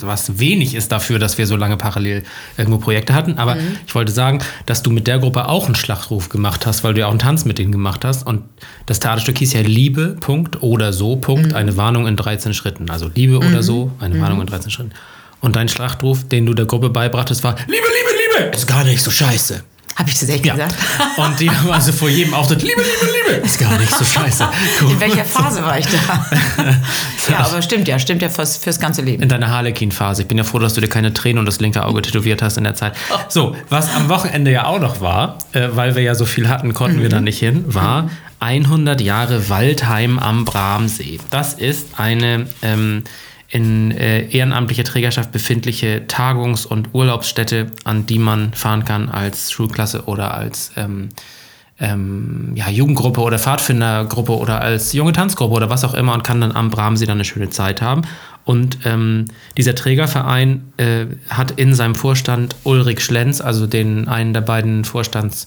was 0.00 0.38
wenig 0.38 0.74
ist 0.74 0.90
dafür, 0.90 1.18
dass 1.18 1.36
wir 1.36 1.46
so 1.46 1.54
lange 1.54 1.76
parallel 1.76 2.22
irgendwo 2.56 2.78
Projekte 2.78 3.12
hatten. 3.12 3.36
Aber 3.36 3.58
ich 3.86 3.94
wollte 3.94 4.12
sagen, 4.12 4.38
dass 4.64 4.82
du 4.82 4.90
mit 4.90 5.06
der 5.06 5.18
Gruppe 5.18 5.48
auch 5.48 5.66
einen 5.66 5.74
Schlachtruf 5.74 6.30
gemacht 6.30 6.64
hast, 6.66 6.82
weil 6.82 6.94
du 6.94 7.00
ja 7.00 7.06
auch 7.06 7.10
einen 7.10 7.18
Tanz 7.18 7.44
mit 7.44 7.58
denen 7.58 7.72
gemacht 7.72 8.06
hast. 8.06 8.26
Und 8.26 8.42
das 8.86 9.00
Theaterstück 9.00 9.36
hieß 9.36 9.52
ja 9.52 9.60
Liebe, 9.60 10.16
Punkt, 10.18 10.62
oder 10.62 10.94
so, 10.94 11.16
Punkt, 11.16 11.52
eine 11.52 11.76
Warnung 11.76 12.06
in 12.06 12.16
13 12.16 12.54
Schritten. 12.54 12.88
Also 12.88 13.10
Liebe 13.14 13.36
oder 13.38 13.62
so, 13.62 13.92
eine 14.00 14.18
Warnung 14.18 14.40
in 14.40 14.46
13 14.46 14.70
Schritten. 14.70 14.92
Und 15.42 15.56
dein 15.56 15.68
Schlachtruf, 15.68 16.26
den 16.26 16.46
du 16.46 16.54
der 16.54 16.64
Gruppe 16.64 16.88
beibrachtest, 16.88 17.44
war 17.44 17.54
Liebe, 17.66 17.72
Liebe, 17.72 18.44
Liebe, 18.46 18.56
ist 18.56 18.66
gar 18.66 18.82
nicht 18.84 19.02
so 19.02 19.10
scheiße. 19.10 19.62
Habe 19.96 20.10
ich 20.10 20.18
das 20.20 20.28
echt 20.28 20.44
Ja. 20.44 20.54
gesagt? 20.54 20.74
Und 21.16 21.40
die 21.40 21.50
haben 21.50 21.70
also 21.70 21.90
vor 21.92 22.08
jedem 22.08 22.34
Auftritt, 22.34 22.62
Liebe, 22.62 22.80
Liebe, 22.82 23.12
Liebe, 23.32 23.46
ist 23.46 23.58
gar 23.58 23.78
nicht 23.78 23.90
so 23.90 24.04
scheiße. 24.04 24.46
In 24.82 25.00
welcher 25.00 25.24
Phase 25.24 25.62
war 25.64 25.78
ich 25.78 25.86
da? 25.86 26.26
ja, 27.30 27.38
aber 27.38 27.62
stimmt 27.62 27.88
ja, 27.88 27.98
stimmt 27.98 28.20
ja 28.22 28.28
fürs, 28.28 28.58
fürs 28.58 28.78
ganze 28.78 29.00
Leben. 29.02 29.22
In 29.22 29.28
deiner 29.28 29.48
Harlequin-Phase. 29.50 30.22
Ich 30.22 30.28
bin 30.28 30.36
ja 30.38 30.44
froh, 30.44 30.58
dass 30.58 30.74
du 30.74 30.80
dir 30.80 30.88
keine 30.88 31.14
Tränen 31.14 31.38
und 31.38 31.46
das 31.46 31.60
linke 31.60 31.84
Auge 31.84 32.02
tätowiert 32.02 32.42
hast 32.42 32.58
in 32.58 32.64
der 32.64 32.74
Zeit. 32.74 32.94
So, 33.28 33.56
was 33.70 33.94
am 33.94 34.08
Wochenende 34.08 34.50
ja 34.52 34.66
auch 34.66 34.80
noch 34.80 35.00
war, 35.00 35.38
äh, 35.52 35.68
weil 35.72 35.94
wir 35.96 36.02
ja 36.02 36.14
so 36.14 36.26
viel 36.26 36.48
hatten, 36.48 36.74
konnten 36.74 37.00
wir 37.00 37.08
da 37.08 37.20
nicht 37.20 37.38
hin, 37.38 37.64
war 37.66 38.10
100 38.40 39.00
Jahre 39.00 39.48
Waldheim 39.48 40.18
am 40.18 40.44
Bramsee. 40.44 41.18
Das 41.30 41.54
ist 41.54 41.98
eine 41.98 42.46
ähm, 42.60 43.04
in 43.48 43.90
äh, 43.92 44.28
ehrenamtlicher 44.28 44.84
Trägerschaft 44.84 45.32
befindliche 45.32 46.06
Tagungs- 46.08 46.66
und 46.66 46.94
Urlaubsstätte, 46.94 47.68
an 47.84 48.06
die 48.06 48.18
man 48.18 48.52
fahren 48.52 48.84
kann 48.84 49.08
als 49.08 49.52
Schulklasse 49.52 50.04
oder 50.06 50.34
als 50.34 50.72
ähm, 50.76 51.10
ähm, 51.78 52.52
ja, 52.54 52.68
Jugendgruppe 52.68 53.20
oder 53.20 53.38
Pfadfindergruppe 53.38 54.32
oder 54.36 54.62
als 54.62 54.92
junge 54.92 55.12
Tanzgruppe 55.12 55.54
oder 55.54 55.70
was 55.70 55.84
auch 55.84 55.94
immer 55.94 56.14
und 56.14 56.24
kann 56.24 56.40
dann 56.40 56.52
am 56.52 56.70
Bramsee 56.70 57.06
dann 57.06 57.18
eine 57.18 57.24
schöne 57.24 57.50
Zeit 57.50 57.82
haben. 57.82 58.02
Und 58.44 58.78
ähm, 58.84 59.26
dieser 59.56 59.74
Trägerverein 59.74 60.72
äh, 60.76 61.06
hat 61.28 61.52
in 61.52 61.74
seinem 61.74 61.94
Vorstand 61.94 62.56
Ulrich 62.64 63.00
Schlenz, 63.00 63.40
also 63.40 63.66
den 63.66 64.08
einen 64.08 64.32
der 64.32 64.40
beiden 64.40 64.84
Vorstands, 64.84 65.46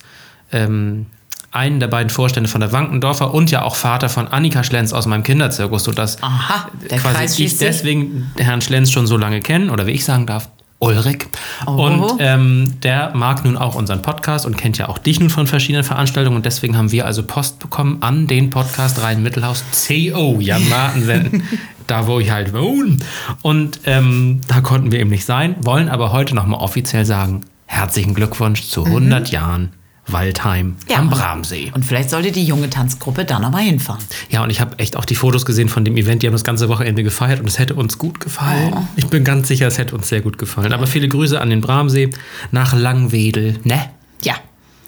ähm, 0.52 1.07
einen 1.51 1.80
der 1.80 1.88
beiden 1.88 2.10
Vorstände 2.10 2.50
von 2.50 2.62
der 2.62 2.72
Wankendorfer 2.72 3.34
und 3.34 3.51
ja 3.51 3.63
auch 3.63 3.75
Vater 3.75 4.10
von 4.10 4.28
Annika 4.28 4.63
Schlenz 4.63 4.94
aus 4.94 5.06
meinem 5.06 5.24
Kinderzirkus, 5.24 5.84
sodass 5.84 6.22
Aha, 6.22 6.69
der 6.90 7.00
quasi 7.00 7.16
Kreis 7.16 7.40
ich 7.40 7.57
deswegen 7.57 8.31
Herrn 8.38 8.62
Schlenz 8.62 8.92
schon 8.92 9.07
so 9.07 9.18
lange 9.18 9.42
kenne 9.42 9.72
oder 9.72 9.88
wie 9.88 9.92
ich 9.92 10.06
sagen 10.06 10.25
darf, 10.25 10.50
Ulrich. 10.80 11.28
Oh. 11.68 11.72
Und 11.72 12.16
ähm, 12.19 12.80
der 12.84 13.12
mag 13.13 13.44
nun 13.44 13.57
auch 13.57 13.75
unseren 13.75 14.01
Podcast 14.01 14.46
und 14.46 14.56
kennt 14.56 14.78
ja 14.78 14.88
auch 14.88 14.98
dich 14.98 15.19
nun 15.19 15.30
von 15.30 15.46
verschiedenen 15.46 15.84
Veranstaltungen 15.84 16.38
und 16.38 16.46
deswegen 16.46 16.78
haben 16.78 16.92
wir 16.92 17.06
also 17.06 17.24
Post 17.24 17.60
bekommen 17.60 17.98
an 18.02 18.28
den 18.28 18.50
Podcast 18.50 19.02
Rhein-Mittelhaus 19.02 19.63
CO, 19.72 20.38
Jan 20.40 20.68
Martensen, 20.69 21.44
da 21.88 22.07
wo 22.07 22.19
ich 22.19 22.31
halt 22.31 22.54
wohne. 22.54 22.98
Und 23.42 23.81
ähm, 23.86 24.40
da 24.48 24.62
konnten 24.62 24.94
wir 24.94 25.00
eben 25.00 25.10
nicht 25.10 25.25
sein, 25.25 25.56
wollen 25.60 25.90
aber 25.90 26.13
heute 26.13 26.34
nochmal 26.34 26.62
offiziell 26.62 27.04
sagen, 27.04 27.42
herzlichen 27.66 28.13
Glückwunsch 28.13 28.63
zu 28.63 28.86
100 28.86 29.31
Jahren 29.31 29.74
Waldheim. 30.12 30.76
Ja. 30.90 30.98
am 30.98 31.10
Bramsee. 31.10 31.72
Und 31.74 31.86
vielleicht 31.86 32.10
sollte 32.10 32.32
die 32.32 32.44
junge 32.44 32.70
Tanzgruppe 32.70 33.26
da 33.26 33.40
nochmal 33.40 33.64
hinfahren. 33.64 34.04
Ja, 34.30 34.44
und 34.44 34.50
ich 34.50 34.62
habe 34.62 34.78
echt 34.80 34.96
auch 34.98 35.06
die 35.06 35.16
Fotos 35.16 35.46
gesehen 35.46 35.70
von 35.70 35.86
dem 35.86 35.98
Event. 35.98 36.24
Die 36.24 36.28
haben 36.28 36.34
das 36.34 36.44
ganze 36.44 36.70
Wochenende 36.70 37.04
gefeiert 37.04 37.40
und 37.40 37.48
es 37.48 37.60
hätte 37.60 37.76
uns 37.76 37.98
gut 37.98 38.20
gefallen. 38.20 38.74
Oh. 38.76 38.82
Ich 38.96 39.08
bin 39.08 39.24
ganz 39.24 39.48
sicher, 39.48 39.68
es 39.68 39.78
hätte 39.78 39.96
uns 39.96 40.10
sehr 40.10 40.22
gut 40.22 40.38
gefallen. 40.38 40.74
Aber 40.74 40.88
viele 40.88 41.08
Grüße 41.08 41.40
an 41.40 41.50
den 41.50 41.62
Bramsee 41.62 42.10
nach 42.52 42.74
Langwedel. 42.74 43.60
Ne? 43.64 43.80
Ja, 44.24 44.36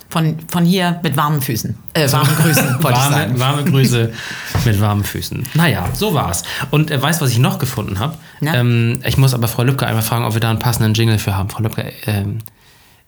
von, 0.10 0.38
von 0.50 0.66
hier 0.66 1.00
mit 1.04 1.16
warmen 1.16 1.42
Füßen. 1.42 1.76
Äh, 1.94 2.12
warmen 2.12 2.36
Grüßen, 2.36 2.64
wollte 2.84 2.98
ich 2.98 3.04
Warme, 3.04 3.16
sagen. 3.16 3.40
warme 3.40 3.64
Grüße 3.64 4.12
mit 4.66 4.82
warmen 4.82 5.04
Füßen. 5.04 5.48
Naja, 5.54 5.88
so 5.94 6.14
war's. 6.14 6.44
Und 6.70 6.92
äh, 6.92 7.02
weißt 7.02 7.22
du, 7.22 7.26
was 7.26 7.32
ich 7.32 7.40
noch 7.40 7.60
gefunden 7.60 8.00
habe? 8.00 8.18
Ähm, 8.42 9.00
ich 9.06 9.18
muss 9.18 9.34
aber 9.34 9.48
Frau 9.48 9.64
Lübcke 9.64 9.88
einmal 9.88 10.04
fragen, 10.04 10.26
ob 10.26 10.34
wir 10.34 10.42
da 10.42 10.50
einen 10.50 10.60
passenden 10.60 10.94
Jingle 10.94 11.18
für 11.18 11.38
haben. 11.38 11.50
Frau 11.50 11.64
Lübcke, 11.64 11.94
ähm, 12.08 12.40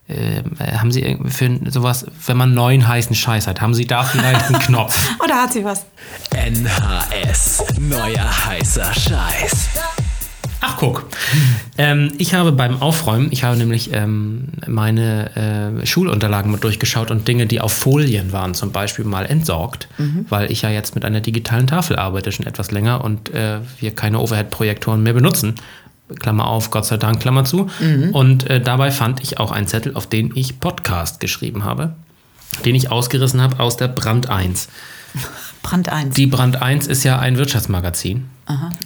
äh, 0.07 0.43
haben 0.77 0.91
Sie 0.91 1.01
irgendwie 1.01 1.31
für 1.31 1.71
sowas, 1.71 2.05
wenn 2.25 2.37
man 2.37 2.53
neuen 2.53 2.87
heißen 2.87 3.15
Scheiß 3.15 3.47
hat, 3.47 3.61
haben 3.61 3.73
Sie 3.73 3.85
da 3.85 4.03
vielleicht 4.03 4.45
einen 4.47 4.59
Knopf? 4.59 5.09
Oder 5.23 5.43
hat 5.43 5.53
sie 5.53 5.63
was? 5.63 5.85
NHS. 6.31 7.63
Neuer 7.79 8.45
heißer 8.45 8.93
Scheiß. 8.93 9.69
Ach, 10.65 10.77
guck. 10.77 11.05
Ähm, 11.77 12.13
ich 12.17 12.33
habe 12.33 12.53
beim 12.53 12.81
Aufräumen, 12.81 13.27
ich 13.31 13.43
habe 13.43 13.57
nämlich 13.57 13.91
ähm, 13.91 14.47
meine 14.65 15.35
äh, 15.81 15.85
Schulunterlagen 15.85 16.51
mit 16.51 16.63
durchgeschaut 16.63 17.11
und 17.11 17.27
Dinge, 17.27 17.47
die 17.47 17.59
auf 17.59 17.73
Folien 17.73 18.31
waren, 18.31 18.53
zum 18.53 18.71
Beispiel 18.71 19.03
mal 19.03 19.25
entsorgt, 19.25 19.89
weil 20.29 20.49
ich 20.51 20.61
ja 20.61 20.69
jetzt 20.69 20.95
mit 20.95 21.03
einer 21.03 21.19
digitalen 21.19 21.67
Tafel 21.67 21.97
arbeite 21.97 22.31
schon 22.31 22.45
etwas 22.45 22.71
länger 22.71 23.03
und 23.03 23.29
äh, 23.33 23.59
wir 23.79 23.91
keine 23.93 24.19
Overhead-Projektoren 24.19 25.03
mehr 25.03 25.13
benutzen. 25.13 25.55
Klammer 26.19 26.47
auf, 26.47 26.71
Gott 26.71 26.85
sei 26.85 26.97
Dank, 26.97 27.19
Klammer 27.19 27.45
zu. 27.45 27.69
Und 28.11 28.49
äh, 28.49 28.61
dabei 28.61 28.91
fand 28.91 29.21
ich 29.21 29.39
auch 29.39 29.51
einen 29.51 29.67
Zettel, 29.67 29.95
auf 29.95 30.07
den 30.07 30.31
ich 30.35 30.59
Podcast 30.59 31.19
geschrieben 31.19 31.63
habe, 31.63 31.93
den 32.65 32.75
ich 32.75 32.91
ausgerissen 32.91 33.41
habe 33.41 33.59
aus 33.59 33.77
der 33.77 33.87
Brand 33.87 34.29
1. 34.29 34.69
Brand 35.63 35.89
1. 35.89 36.15
Die 36.15 36.27
Brand 36.27 36.61
1 36.61 36.87
ist 36.87 37.03
ja 37.03 37.19
ein 37.19 37.37
Wirtschaftsmagazin. 37.37 38.29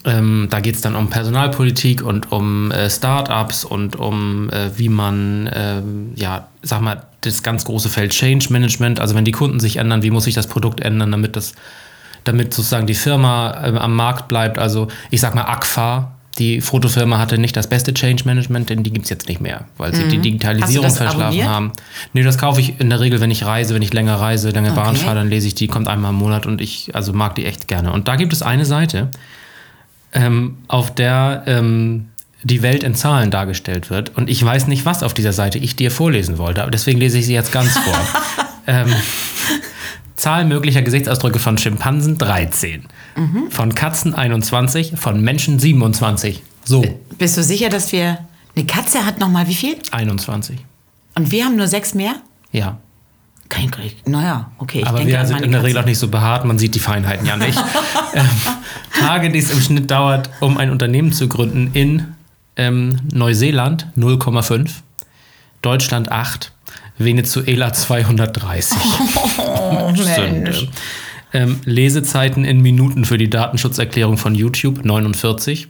Ähm, 0.06 0.48
da 0.52 0.60
geht 0.60 0.76
es 0.76 0.82
dann 0.82 0.96
um 0.96 1.10
Personalpolitik 1.10 2.04
und 2.04 2.32
um 2.32 2.72
äh, 2.72 2.90
Startups 2.90 3.66
und 3.66 3.96
um, 3.96 4.50
äh, 4.52 4.78
wie 4.78 4.90
man, 4.90 5.50
ähm, 5.52 6.12
ja, 6.16 6.48
sag 6.62 6.82
mal, 6.82 7.04
das 7.22 7.42
ganz 7.42 7.66
große 7.66 7.90
Feld 7.90 8.12
Change 8.12 8.48
Management, 8.52 9.00
also 9.00 9.16
wenn 9.16 9.26
die 9.26 9.32
Kunden 9.32 9.60
sich 9.60 9.78
ändern, 9.78 10.04
wie 10.04 10.12
muss 10.12 10.26
sich 10.26 10.36
das 10.36 10.46
Produkt 10.46 10.82
ändern, 10.82 11.12
damit 11.12 11.36
das, 11.36 11.54
damit 12.24 12.54
sozusagen 12.54 12.86
die 12.86 12.94
Firma 12.94 13.52
äh, 13.64 13.78
am 13.78 13.96
Markt 13.96 14.28
bleibt. 14.28 14.60
Also 14.60 14.90
ich 15.10 15.22
sag 15.22 15.34
mal, 15.34 15.46
Agfa, 15.46 16.12
die 16.38 16.62
Fotofirma 16.62 17.18
hatte 17.18 17.38
nicht 17.38 17.56
das 17.58 17.68
beste 17.68 17.94
Change 17.94 18.24
Management, 18.26 18.70
denn 18.70 18.84
die 18.84 18.92
gibt 18.92 19.06
es 19.06 19.10
jetzt 19.10 19.28
nicht 19.28 19.42
mehr, 19.42 19.66
weil 19.78 19.94
sie 19.96 20.08
die 20.08 20.20
Digitalisierung 20.20 20.70
Mhm. 20.72 20.76
Du 20.76 20.82
das 20.84 20.98
verschlafen 20.98 21.22
abonniert? 21.22 21.48
haben. 21.48 21.72
Nee, 22.14 22.24
das 22.24 22.38
kaufe 22.38 22.62
ich 22.62 22.80
in 22.80 22.90
der 22.90 23.00
Regel, 23.00 23.20
wenn 23.22 23.32
ich 23.32 23.44
reise, 23.46 23.74
wenn 23.74 23.82
ich 23.82 23.94
länger 23.94 24.16
reise, 24.16 24.52
lange 24.52 24.72
Bahn 24.72 24.96
Okay. 24.96 25.06
fahre, 25.06 25.16
dann 25.16 25.30
lese 25.30 25.48
ich 25.48 25.56
die, 25.56 25.68
kommt 25.68 25.88
einmal 25.88 26.12
im 26.12 26.18
Monat 26.18 26.46
und 26.46 26.62
ich 26.62 26.94
also 26.94 27.12
mag 27.14 27.36
die 27.36 27.46
echt 27.46 27.68
gerne. 27.68 27.92
Und 27.92 28.08
da 28.08 28.16
gibt 28.18 28.34
es 28.34 28.42
eine 28.44 28.66
Seite, 28.66 29.10
ähm, 30.14 30.58
auf 30.68 30.94
der 30.94 31.44
ähm, 31.48 32.10
die 32.44 32.62
Welt 32.62 32.84
in 32.84 32.94
Zahlen 32.96 33.32
dargestellt 33.32 33.90
wird. 33.90 34.16
Und 34.16 34.30
ich 34.30 34.44
weiß 34.44 34.68
nicht, 34.68 34.86
was 34.86 35.02
auf 35.04 35.14
dieser 35.14 35.34
Seite 35.34 35.58
ich 35.58 35.76
dir 35.76 35.90
vorlesen 35.92 36.38
wollte, 36.38 36.62
aber 36.62 36.72
deswegen 36.72 37.00
lese 37.00 37.18
ich 37.18 37.26
sie 37.26 37.34
jetzt 37.34 37.52
ganz 37.52 37.76
vor. 37.78 37.98
ähm, 38.68 38.94
Zahl 40.18 40.46
möglicher 40.46 40.82
Gesichtsausdrücke 40.82 41.40
von 41.40 41.58
Schimpansen 41.58 42.18
13, 42.18 42.86
von 43.52 43.76
Katzen 43.76 44.16
21, 44.16 44.94
von 44.98 45.22
Menschen 45.22 45.60
27. 45.60 46.44
So, 46.66 46.84
Bist 47.18 47.38
du 47.38 47.44
sicher, 47.44 47.70
dass 47.70 47.92
wir. 47.92 48.18
Eine 48.56 48.66
Katze 48.66 49.06
hat 49.06 49.20
nochmal 49.20 49.48
wie 49.48 49.54
viel? 49.54 49.78
21. 49.92 50.58
Und 51.14 51.32
wir 51.32 51.46
haben 51.46 51.56
nur 51.56 51.68
sechs 51.68 51.94
mehr? 51.94 52.16
Ja. 52.52 52.80
Kein 53.50 53.70
Krieg. 53.70 53.96
Naja, 54.08 54.52
okay. 54.58 54.84
Aber 54.84 54.98
denke 54.98 55.14
wir 55.14 55.26
sind 55.26 55.42
in 55.42 55.52
der. 55.52 55.64
Regel 55.64 55.80
auch 55.82 55.86
nicht 55.86 56.00
so 56.00 56.08
behaart, 56.08 56.46
man 56.46 56.58
sieht 56.58 56.74
die 56.74 56.80
Feinheiten 56.80 57.26
ja 57.26 57.38
nicht. 57.38 57.58
ähm, 58.16 58.28
Tage, 59.00 59.30
die 59.30 59.40
es 59.40 59.52
im 59.52 59.62
Schnitt 59.62 59.92
dauert, 59.92 60.32
um 60.42 60.58
ein 60.58 60.72
Unternehmen 60.72 61.14
zu 61.14 61.30
gründen 61.30 61.70
in 61.74 62.16
ähm, 62.56 63.00
Neuseeland 63.14 63.88
0,5, 63.96 64.72
Deutschland 65.62 66.12
8, 66.12 66.52
Venezuela 66.98 67.74
230. 67.74 68.78
Oh, 69.38 69.92
Mensch. 70.18 70.68
ähm, 71.34 71.60
Lesezeiten 71.66 72.46
in 72.46 72.62
Minuten 72.62 73.06
für 73.06 73.18
die 73.18 73.30
Datenschutzerklärung 73.30 74.18
von 74.18 74.36
YouTube 74.36 74.84
49. 74.84 75.68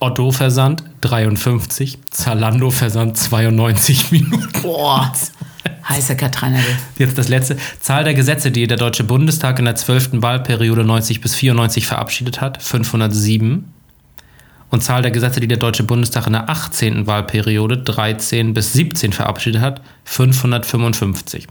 Otto 0.00 0.30
Versand 0.30 0.84
53, 1.00 1.98
Zalando 2.10 2.70
Versand 2.70 3.18
92 3.18 4.12
Minuten. 4.12 4.62
Boah. 4.62 5.12
Heißer 5.88 6.14
Katriner. 6.14 6.60
Jetzt 6.98 7.18
das 7.18 7.28
letzte. 7.28 7.56
Zahl 7.80 8.04
der 8.04 8.14
Gesetze, 8.14 8.50
die 8.52 8.66
der 8.66 8.76
Deutsche 8.76 9.02
Bundestag 9.04 9.58
in 9.58 9.64
der 9.64 9.74
12. 9.74 10.22
Wahlperiode 10.22 10.84
90 10.84 11.20
bis 11.20 11.34
94 11.34 11.86
verabschiedet 11.86 12.40
hat, 12.40 12.62
507. 12.62 13.64
Und 14.70 14.82
Zahl 14.82 15.02
der 15.02 15.10
Gesetze, 15.10 15.40
die 15.40 15.48
der 15.48 15.56
Deutsche 15.56 15.82
Bundestag 15.82 16.26
in 16.26 16.34
der 16.34 16.50
18. 16.50 17.06
Wahlperiode 17.06 17.78
13 17.78 18.52
bis 18.52 18.72
17 18.74 19.12
verabschiedet 19.12 19.62
hat, 19.62 19.80
555. 20.04 21.46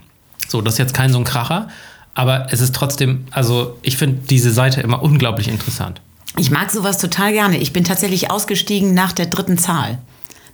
So, 0.46 0.62
das 0.62 0.74
ist 0.74 0.78
jetzt 0.78 0.94
kein 0.94 1.12
so 1.12 1.18
ein 1.18 1.24
Kracher, 1.24 1.68
aber 2.14 2.46
es 2.50 2.60
ist 2.60 2.74
trotzdem, 2.74 3.26
also 3.30 3.78
ich 3.82 3.96
finde 3.96 4.22
diese 4.30 4.52
Seite 4.52 4.80
immer 4.80 5.02
unglaublich 5.02 5.48
interessant. 5.48 6.00
Ich 6.36 6.50
mag 6.50 6.70
sowas 6.70 6.98
total 6.98 7.32
gerne. 7.32 7.58
Ich 7.58 7.72
bin 7.72 7.84
tatsächlich 7.84 8.30
ausgestiegen 8.30 8.94
nach 8.94 9.12
der 9.12 9.26
dritten 9.26 9.58
Zahl. 9.58 9.98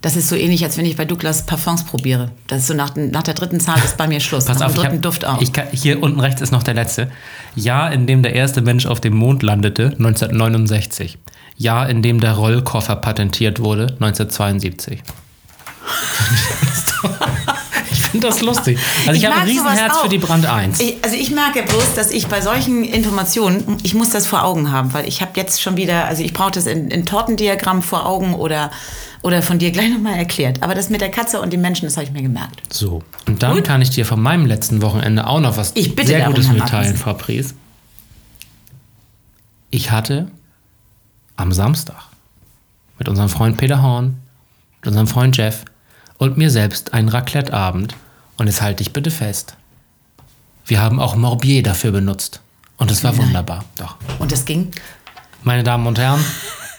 Das 0.05 0.17
ist 0.17 0.29
so 0.29 0.37
ähnlich, 0.37 0.63
als 0.65 0.77
wenn 0.77 0.85
ich 0.85 0.97
bei 0.97 1.07
Douglas 1.07 1.47
Parfums 1.47 1.85
probiere. 1.85 2.31
Das 2.47 2.61
ist 2.61 2.67
so 2.67 2.75
nach, 2.75 2.95
nach 2.95 3.23
der 3.23 3.33
dritten 3.33 3.59
Zahl 3.59 3.79
ist 3.83 3.97
bei 3.97 4.07
mir 4.07 4.21
Schluss. 4.21 4.45
Pass 4.47 4.59
nach 4.59 4.67
auf, 4.67 4.75
dem 4.75 4.83
dritten 4.83 4.97
hab, 4.97 5.03
Duft 5.03 5.25
auch. 5.25 5.41
Ich 5.41 5.53
kann, 5.55 5.67
hier 5.73 6.03
unten 6.03 6.21
rechts 6.21 6.43
ist 6.43 6.51
noch 6.51 6.63
der 6.63 6.75
letzte. 6.75 7.11
Jahr, 7.55 7.91
in 7.91 8.07
dem 8.07 8.23
der 8.23 8.35
erste 8.35 8.61
Mensch 8.61 8.85
auf 8.85 9.01
dem 9.01 9.15
Mond 9.15 9.43
landete, 9.43 9.85
1969. 9.85 11.17
Jahr, 11.57 11.89
in 11.89 12.03
dem 12.03 12.21
der 12.21 12.33
Rollkoffer 12.33 12.97
patentiert 12.97 13.61
wurde, 13.61 13.83
1972. 14.01 15.03
ich 17.93 18.01
finde 18.01 18.27
das 18.27 18.41
lustig. 18.41 18.79
Also 19.07 19.13
ich, 19.19 19.27
habe 19.27 19.37
ein 19.37 19.47
Riesenherz 19.47 19.99
für 19.99 20.09
die 20.09 20.19
Brand 20.19 20.47
1. 20.47 20.81
Ich, 20.81 20.97
also 21.03 21.17
ich 21.17 21.31
merke 21.31 21.63
bloß, 21.63 21.95
dass 21.95 22.11
ich 22.11 22.27
bei 22.27 22.41
solchen 22.41 22.85
Informationen, 22.85 23.79
ich 23.83 23.95
muss 23.95 24.11
das 24.11 24.27
vor 24.27 24.45
Augen 24.45 24.73
haben, 24.73 24.93
weil 24.95 25.07
ich 25.07 25.21
habe 25.21 25.33
jetzt 25.37 25.63
schon 25.63 25.77
wieder, 25.77 26.07
also 26.07 26.23
ich 26.23 26.33
brauche 26.33 26.53
das 26.53 26.67
in, 26.67 26.91
in 26.91 27.07
Tortendiagramm 27.07 27.83
vor 27.83 28.07
Augen 28.07 28.35
oder, 28.35 28.71
oder 29.23 29.43
von 29.43 29.59
dir 29.59 29.71
gleich 29.71 29.91
nochmal 29.91 30.17
erklärt. 30.17 30.63
Aber 30.63 30.75
das 30.75 30.91
mit 30.91 31.01
der 31.01 31.11
Katze 31.11 31.41
und 31.41 31.53
den 31.53 31.61
Menschen, 31.61 31.87
das 31.87 31.97
habe 31.97 32.07
ich 32.07 32.13
mir 32.13 32.23
gemerkt. 32.23 32.63
So, 32.73 33.03
und 33.27 33.43
dann 33.43 33.63
kann 33.63 33.81
ich 33.83 33.91
dir 33.91 34.07
von 34.07 34.21
meinem 34.21 34.47
letzten 34.47 34.83
Wochenende 34.83 35.27
auch 35.27 35.41
noch 35.41 35.57
was 35.57 35.73
Ich 35.75 35.95
bitte 35.95 36.09
sehr 36.09 36.19
darum, 36.21 36.35
Gutes 36.35 36.51
mitteilen. 36.51 36.97
Frau 36.97 37.15
Pries. 37.15 37.55
Ich 39.71 39.91
hatte 39.91 40.29
am 41.37 41.53
Samstag 41.53 42.09
mit 42.99 43.09
unserem 43.09 43.29
Freund 43.29 43.57
Peter 43.57 43.83
Horn, 43.83 44.21
mit 44.81 44.89
unserem 44.89 45.07
Freund 45.07 45.37
Jeff 45.37 45.65
und 46.19 46.37
mir 46.37 46.51
selbst 46.51 46.93
einen 46.93 47.09
Raclette-Abend. 47.09 47.95
Und 48.37 48.47
jetzt 48.47 48.63
halte 48.63 48.83
ich 48.83 48.93
bitte 48.93 49.11
fest. 49.11 49.57
Wir 50.67 50.81
haben 50.81 51.01
auch 51.01 51.17
Morbier 51.17 51.63
dafür 51.63 51.93
benutzt. 51.93 52.41
Und 52.77 52.91
es 52.91 53.05
war 53.05 53.17
wunderbar. 53.17 53.65
Doch. 53.77 53.97
Und 54.19 54.33
das 54.33 54.45
ging. 54.45 54.71
Meine 55.43 55.63
Damen 55.63 55.87
und 55.87 55.99
Herren, 55.99 56.25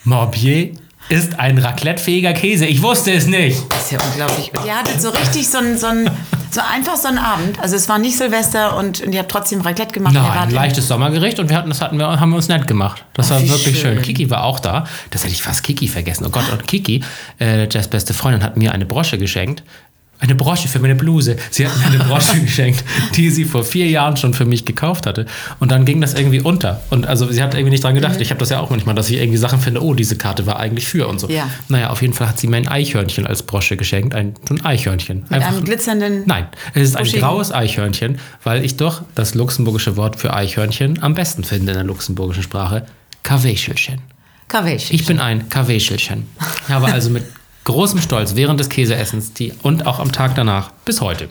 Morbier 0.04 0.72
ist 1.10 1.40
ein 1.40 1.58
raclettefähiger 1.58 2.34
Käse. 2.34 2.66
Ich 2.66 2.82
wusste 2.82 3.14
es 3.14 3.28
nicht. 3.28 3.62
Das 3.70 3.84
ist 3.84 3.92
ja 3.92 4.00
unglaublich. 4.04 4.52
Ihr 4.66 4.76
hattet 4.76 5.02
so 5.02 5.10
richtig 5.10 5.48
so 5.48 5.60
ein, 5.60 5.78
so 5.78 5.88
ein, 5.88 6.10
so 6.56 6.62
einfach 6.62 6.96
so 6.96 7.08
einen 7.08 7.18
Abend. 7.20 7.60
Also 7.60 7.76
es 7.76 7.88
war 7.88 7.98
nicht 8.00 8.18
Silvester 8.18 8.76
und, 8.78 9.02
und 9.02 9.14
ihr 9.14 9.20
habt 9.20 9.30
trotzdem 9.32 9.62
Raclette 9.62 9.94
gemacht. 9.94 10.14
Nein, 10.14 10.26
ein 10.32 10.50
in- 10.50 10.56
leichtes 10.56 10.88
Sommergericht 10.88 11.40
und 11.40 11.50
wir 11.50 11.58
hatten, 11.58 11.70
das 11.70 11.82
hatten 11.82 11.98
wir, 12.00 12.08
haben 12.20 12.30
wir 12.32 12.38
uns 12.38 12.48
nett 12.48 12.66
gemacht. 12.68 13.04
Das 13.14 13.28
Ach, 13.32 13.36
war 13.36 13.42
wirklich 13.48 13.80
schön. 13.80 13.96
schön. 13.96 14.02
Kiki 14.02 14.30
war 14.30 14.44
auch 14.44 14.60
da. 14.60 14.86
Das 15.12 15.24
hätte 15.24 15.34
ich 15.34 15.44
fast 15.44 15.64
Kiki 15.64 15.88
vergessen. 15.88 16.26
Oh 16.26 16.30
Gott, 16.30 16.52
und 16.52 16.68
Kiki, 16.68 17.04
äh, 17.40 17.68
Jess 17.70 17.88
beste 17.88 18.14
Freundin, 18.14 18.44
hat 18.44 18.58
mir 18.58 18.72
eine 18.74 18.86
Brosche 18.86 19.18
geschenkt. 19.18 19.64
Eine 20.18 20.34
Brosche 20.34 20.68
für 20.70 20.80
meine 20.80 20.96
Bluse. 20.96 21.36
Sie 21.52 21.68
hat 21.68 21.78
mir 21.78 21.86
eine 21.88 21.98
Brosche 22.06 22.40
geschenkt, 22.42 22.84
die 23.16 23.30
sie 23.30 23.44
vor 23.44 23.64
vier 23.66 23.88
Jahren 23.88 24.16
schon 24.16 24.34
für 24.34 24.46
mich 24.46 24.64
gekauft 24.66 25.06
hatte. 25.06 25.26
Und 25.60 25.72
dann 25.72 25.84
ging 25.86 26.00
das 26.00 26.14
irgendwie 26.14 26.40
unter. 26.40 26.82
Und 26.90 27.06
also 27.06 27.30
sie 27.32 27.44
hat 27.44 27.54
irgendwie 27.54 27.72
nicht 27.72 27.84
dran 27.84 27.92
Mhm. 27.94 27.98
gedacht. 27.98 28.22
Ich 28.22 28.30
habe 28.30 28.40
das 28.40 28.50
ja 28.50 28.60
auch 28.62 28.70
manchmal, 28.70 28.96
dass 28.96 29.10
ich 29.10 29.18
irgendwie 29.18 29.38
Sachen 29.38 29.60
finde, 29.60 29.84
oh, 29.84 29.94
diese 29.94 30.16
Karte 30.18 30.46
war 30.46 30.58
eigentlich 30.60 30.88
für 30.88 31.08
und 31.10 31.20
so. 31.20 31.30
Ja. 31.30 31.50
Naja, 31.68 31.90
auf 31.90 32.02
jeden 32.02 32.14
Fall 32.14 32.30
hat 32.30 32.40
sie 32.40 32.48
mir 32.48 32.56
ein 32.58 32.68
Eichhörnchen 32.68 33.28
als 33.28 33.44
Brosche 33.44 33.76
geschenkt. 33.78 34.16
Ein, 34.16 34.36
so 34.48 34.56
ein 34.56 34.64
Eichhörnchen. 34.64 35.26
Mit 35.30 35.42
einem 35.44 35.64
glitzernden. 35.66 36.24
Nein, 36.26 36.48
es 36.74 36.84
ist 36.84 36.96
ein 36.98 37.06
graues 37.06 37.52
Eichhörnchen, 37.52 38.18
weil 38.44 38.64
ich 38.64 38.78
doch 38.78 39.02
das 39.16 39.36
luxemburgische 39.36 39.98
Wort 39.98 40.16
für 40.16 40.34
Eichhörnchen 40.34 41.04
am 41.04 41.14
besten 41.14 41.44
finde 41.44 41.74
in 41.74 41.78
der 41.78 41.84
luxemburgischen 41.86 42.42
Sprache. 42.44 42.86
Kaweschelchen. 43.24 44.02
Kavesch. 44.48 44.92
Ich 44.92 45.06
bin 45.06 45.20
ein 45.20 45.50
Kaweschelchen. 45.50 46.28
Ich 46.68 46.74
habe 46.74 46.86
also 46.86 47.10
mit 47.10 47.24
großem 47.66 48.00
Stolz 48.02 48.36
während 48.36 48.60
des 48.60 48.70
Käseessens 48.70 49.34
die, 49.34 49.54
und 49.62 49.86
auch 49.86 50.00
am 50.00 50.12
Tag 50.12 50.36
danach 50.36 50.72
bis 50.86 51.02
heute. 51.02 51.28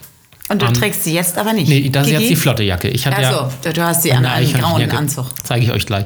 Und 0.51 0.61
du 0.61 0.67
Am- 0.67 0.75
trägst 0.75 1.05
sie 1.05 1.15
jetzt 1.15 1.39
aber 1.39 1.55
nicht. 1.55 1.69
Nee, 1.69 1.89
das 1.89 2.07
ist 2.07 2.13
jetzt 2.13 2.29
die 2.29 2.37
flotte 2.37 2.63
Jacke. 2.63 2.89
Ich 2.89 3.07
hatte 3.07 3.17
Ach 3.27 3.51
ja 3.65 3.73
du 3.73 3.83
hast 3.83 4.03
sie 4.03 4.13
an 4.13 4.27
einem 4.27 4.53
grauen. 4.53 4.91
Anzug. 4.91 5.27
Zeige 5.43 5.65
ich 5.65 5.73
euch 5.73 5.87
gleich. 5.87 6.05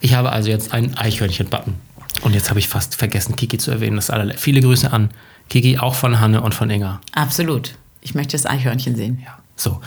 Ich 0.00 0.14
habe 0.14 0.30
also 0.30 0.48
jetzt 0.48 0.72
einen 0.72 0.96
Eichhörnchen-Button. 0.96 1.74
Und 2.22 2.34
jetzt 2.34 2.50
habe 2.50 2.60
ich 2.60 2.68
fast 2.68 2.94
vergessen, 2.94 3.34
Kiki 3.34 3.58
zu 3.58 3.70
erwähnen. 3.72 3.96
Das 3.96 4.10
allerle 4.10 4.34
Viele 4.38 4.60
Grüße 4.60 4.92
an 4.92 5.10
Kiki, 5.48 5.78
auch 5.78 5.94
von 5.96 6.20
Hanne 6.20 6.40
und 6.42 6.54
von 6.54 6.70
Inga. 6.70 7.00
Absolut. 7.12 7.74
Ich 8.00 8.14
möchte 8.14 8.32
das 8.36 8.46
Eichhörnchen 8.46 8.94
sehen. 8.94 9.20
Ja, 9.24 9.38
so. 9.56 9.80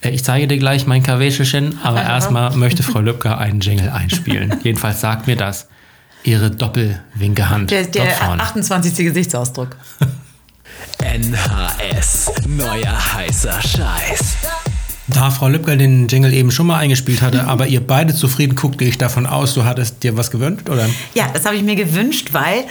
Äh, 0.00 0.10
Ich 0.10 0.24
zeige 0.24 0.48
dir 0.48 0.56
gleich 0.58 0.86
mein 0.86 1.02
Kaweschelchen, 1.02 1.78
aber 1.82 2.02
erstmal 2.02 2.56
möchte 2.56 2.82
Frau 2.82 3.00
Lübcker 3.00 3.36
einen 3.38 3.60
Jingle 3.60 3.90
einspielen. 3.90 4.54
Jedenfalls 4.62 5.00
sagt 5.02 5.26
mir 5.26 5.36
das 5.36 5.68
ihre 6.24 6.50
Doppelwinkehand 6.50 7.70
Der, 7.70 7.84
der 7.84 8.10
vorne. 8.12 8.42
28. 8.42 8.94
Gesichtsausdruck. 9.06 9.76
NHS. 10.98 12.30
Neuer 12.46 13.14
heißer 13.14 13.60
Scheiß. 13.60 14.36
Da 15.08 15.30
Frau 15.30 15.48
Lübcker 15.48 15.76
den 15.76 16.06
Jingle 16.08 16.32
eben 16.32 16.50
schon 16.50 16.66
mal 16.66 16.78
eingespielt 16.78 17.20
hatte, 17.20 17.44
aber 17.44 17.66
ihr 17.66 17.84
beide 17.84 18.14
zufrieden 18.14 18.54
guckt, 18.54 18.78
gehe 18.78 18.88
ich 18.88 18.98
davon 18.98 19.26
aus, 19.26 19.54
du 19.54 19.64
hattest 19.64 20.02
dir 20.04 20.16
was 20.16 20.30
gewünscht, 20.30 20.68
oder? 20.68 20.88
Ja, 21.14 21.28
das 21.32 21.44
habe 21.46 21.56
ich 21.56 21.62
mir 21.62 21.74
gewünscht, 21.74 22.28
weil 22.32 22.64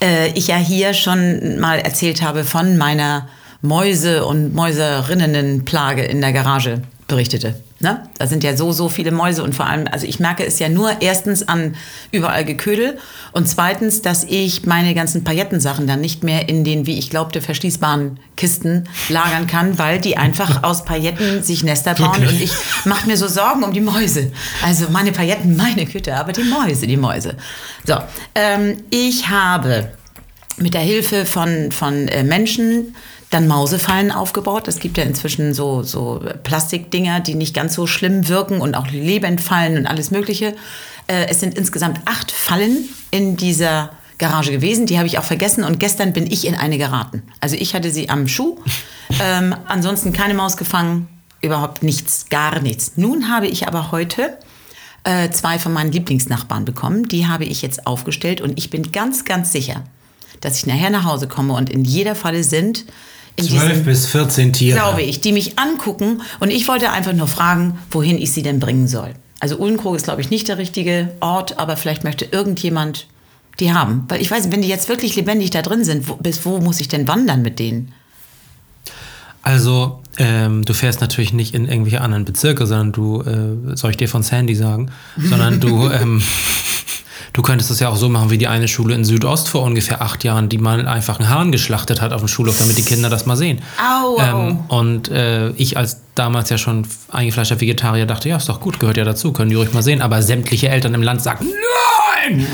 äh, 0.00 0.28
ich 0.32 0.46
ja 0.46 0.56
hier 0.56 0.94
schon 0.94 1.58
mal 1.60 1.78
erzählt 1.78 2.22
habe 2.22 2.44
von 2.44 2.78
meiner 2.78 3.28
Mäuse- 3.60 4.24
und 4.24 4.54
Mäuserinnenplage 4.54 6.02
in 6.02 6.20
der 6.20 6.32
Garage 6.32 6.82
berichtete. 7.08 7.56
Ne? 7.82 8.08
Da 8.16 8.28
sind 8.28 8.44
ja 8.44 8.56
so, 8.56 8.70
so 8.70 8.88
viele 8.88 9.10
Mäuse 9.10 9.42
und 9.42 9.56
vor 9.56 9.66
allem, 9.66 9.88
also 9.90 10.06
ich 10.06 10.20
merke 10.20 10.46
es 10.46 10.60
ja 10.60 10.68
nur 10.68 11.02
erstens 11.02 11.48
an 11.48 11.74
überall 12.12 12.44
Geködel 12.44 12.96
und 13.32 13.48
zweitens, 13.48 14.02
dass 14.02 14.22
ich 14.22 14.64
meine 14.66 14.94
ganzen 14.94 15.24
Paillettensachen 15.24 15.88
dann 15.88 16.00
nicht 16.00 16.22
mehr 16.22 16.48
in 16.48 16.62
den, 16.62 16.86
wie 16.86 16.96
ich 16.96 17.10
glaubte, 17.10 17.40
verschließbaren 17.40 18.20
Kisten 18.36 18.88
lagern 19.08 19.48
kann, 19.48 19.80
weil 19.80 20.00
die 20.00 20.16
einfach 20.16 20.62
aus 20.62 20.84
Pailletten 20.84 21.42
sich 21.42 21.64
Nester 21.64 21.94
bauen 21.94 22.20
Wirklich? 22.20 22.30
und 22.30 22.42
ich 22.42 22.86
mache 22.86 23.08
mir 23.08 23.16
so 23.16 23.26
Sorgen 23.26 23.64
um 23.64 23.72
die 23.72 23.80
Mäuse. 23.80 24.30
Also 24.64 24.86
meine 24.90 25.10
Pailletten, 25.10 25.56
meine 25.56 25.84
Güte, 25.84 26.14
aber 26.14 26.30
die 26.30 26.44
Mäuse, 26.44 26.86
die 26.86 26.96
Mäuse. 26.96 27.36
So, 27.84 27.96
ähm, 28.36 28.76
ich 28.90 29.28
habe 29.28 29.88
mit 30.56 30.74
der 30.74 30.82
Hilfe 30.82 31.26
von, 31.26 31.72
von 31.72 32.06
äh, 32.06 32.22
Menschen 32.22 32.94
dann 33.32 33.48
Mausefallen 33.48 34.12
aufgebaut. 34.12 34.68
Es 34.68 34.78
gibt 34.78 34.98
ja 34.98 35.04
inzwischen 35.04 35.54
so, 35.54 35.82
so 35.82 36.22
Plastikdinger, 36.42 37.20
die 37.20 37.34
nicht 37.34 37.54
ganz 37.54 37.74
so 37.74 37.86
schlimm 37.86 38.28
wirken 38.28 38.60
und 38.60 38.74
auch 38.74 38.88
Lebendfallen 38.88 39.78
und 39.78 39.86
alles 39.86 40.10
Mögliche. 40.10 40.54
Äh, 41.06 41.28
es 41.28 41.40
sind 41.40 41.56
insgesamt 41.56 42.00
acht 42.04 42.30
Fallen 42.30 42.88
in 43.10 43.38
dieser 43.38 43.90
Garage 44.18 44.52
gewesen. 44.52 44.84
Die 44.84 44.98
habe 44.98 45.06
ich 45.06 45.18
auch 45.18 45.24
vergessen 45.24 45.64
und 45.64 45.80
gestern 45.80 46.12
bin 46.12 46.30
ich 46.30 46.46
in 46.46 46.54
eine 46.54 46.76
geraten. 46.76 47.22
Also 47.40 47.56
ich 47.56 47.74
hatte 47.74 47.90
sie 47.90 48.10
am 48.10 48.28
Schuh. 48.28 48.58
Ähm, 49.20 49.54
ansonsten 49.66 50.12
keine 50.12 50.34
Maus 50.34 50.58
gefangen, 50.58 51.08
überhaupt 51.40 51.82
nichts, 51.82 52.26
gar 52.28 52.60
nichts. 52.60 52.92
Nun 52.96 53.30
habe 53.30 53.46
ich 53.46 53.66
aber 53.66 53.92
heute 53.92 54.38
äh, 55.04 55.30
zwei 55.30 55.58
von 55.58 55.72
meinen 55.72 55.90
Lieblingsnachbarn 55.90 56.66
bekommen. 56.66 57.08
Die 57.08 57.26
habe 57.26 57.44
ich 57.44 57.62
jetzt 57.62 57.86
aufgestellt 57.86 58.42
und 58.42 58.58
ich 58.58 58.68
bin 58.68 58.92
ganz, 58.92 59.24
ganz 59.24 59.52
sicher, 59.52 59.84
dass 60.40 60.58
ich 60.58 60.66
nachher 60.66 60.90
nach 60.90 61.04
Hause 61.04 61.28
komme 61.28 61.54
und 61.54 61.70
in 61.70 61.84
jeder 61.84 62.14
Falle 62.14 62.44
sind 62.44 62.84
in 62.84 62.92
12 63.38 63.68
diesem, 63.68 63.84
bis 63.84 64.06
14 64.06 64.52
Tiere. 64.52 64.78
glaube 64.78 65.02
ich, 65.02 65.20
die 65.20 65.32
mich 65.32 65.58
angucken 65.58 66.22
und 66.40 66.50
ich 66.50 66.68
wollte 66.68 66.90
einfach 66.90 67.12
nur 67.12 67.28
fragen, 67.28 67.78
wohin 67.90 68.18
ich 68.18 68.32
sie 68.32 68.42
denn 68.42 68.60
bringen 68.60 68.88
soll. 68.88 69.14
Also 69.40 69.58
Uhlenkrog 69.58 69.96
ist, 69.96 70.04
glaube 70.04 70.20
ich, 70.20 70.30
nicht 70.30 70.48
der 70.48 70.58
richtige 70.58 71.12
Ort, 71.20 71.58
aber 71.58 71.76
vielleicht 71.76 72.04
möchte 72.04 72.24
irgendjemand 72.26 73.06
die 73.58 73.72
haben. 73.72 74.04
Weil 74.08 74.20
ich 74.20 74.30
weiß, 74.30 74.52
wenn 74.52 74.62
die 74.62 74.68
jetzt 74.68 74.88
wirklich 74.88 75.16
lebendig 75.16 75.50
da 75.50 75.62
drin 75.62 75.84
sind, 75.84 76.08
wo, 76.08 76.14
bis 76.16 76.44
wo 76.44 76.58
muss 76.58 76.80
ich 76.80 76.88
denn 76.88 77.08
wandern 77.08 77.42
mit 77.42 77.58
denen? 77.58 77.92
Also, 79.42 80.00
ähm, 80.18 80.64
du 80.64 80.72
fährst 80.74 81.00
natürlich 81.00 81.32
nicht 81.32 81.54
in 81.54 81.66
irgendwelche 81.66 82.00
anderen 82.00 82.24
Bezirke, 82.24 82.66
sondern 82.66 82.92
du, 82.92 83.22
äh, 83.22 83.76
soll 83.76 83.90
ich 83.90 83.96
dir 83.96 84.08
von 84.08 84.22
Sandy 84.22 84.54
sagen, 84.54 84.92
sondern 85.16 85.58
du, 85.58 85.90
ähm, 85.92 86.22
Du 87.32 87.40
könntest 87.40 87.70
es 87.70 87.80
ja 87.80 87.88
auch 87.88 87.96
so 87.96 88.10
machen 88.10 88.30
wie 88.30 88.36
die 88.36 88.46
eine 88.46 88.68
Schule 88.68 88.94
in 88.94 89.04
Südost 89.06 89.48
vor 89.48 89.62
ungefähr 89.62 90.02
acht 90.02 90.22
Jahren, 90.22 90.50
die 90.50 90.58
mal 90.58 90.86
einfach 90.86 91.18
einen 91.18 91.30
Hahn 91.30 91.50
geschlachtet 91.50 92.02
hat 92.02 92.12
auf 92.12 92.20
dem 92.20 92.28
Schulhof, 92.28 92.58
damit 92.58 92.76
die 92.76 92.82
Kinder 92.82 93.08
das 93.08 93.24
mal 93.24 93.36
sehen. 93.36 93.62
Au. 93.78 94.18
Ähm, 94.20 94.60
und 94.68 95.08
äh, 95.08 95.48
ich 95.52 95.78
als 95.78 96.02
damals 96.14 96.50
ja 96.50 96.58
schon 96.58 96.86
eingefleischter 97.10 97.58
Vegetarier 97.60 98.04
dachte, 98.04 98.28
ja, 98.28 98.36
ist 98.36 98.50
doch 98.50 98.60
gut, 98.60 98.78
gehört 98.78 98.98
ja 98.98 99.04
dazu, 99.04 99.32
können 99.32 99.48
die 99.48 99.56
ruhig 99.56 99.72
mal 99.72 99.82
sehen. 99.82 100.02
Aber 100.02 100.20
sämtliche 100.20 100.68
Eltern 100.68 100.92
im 100.92 101.02
Land 101.02 101.22
sagen, 101.22 101.46
nein! 102.26 102.46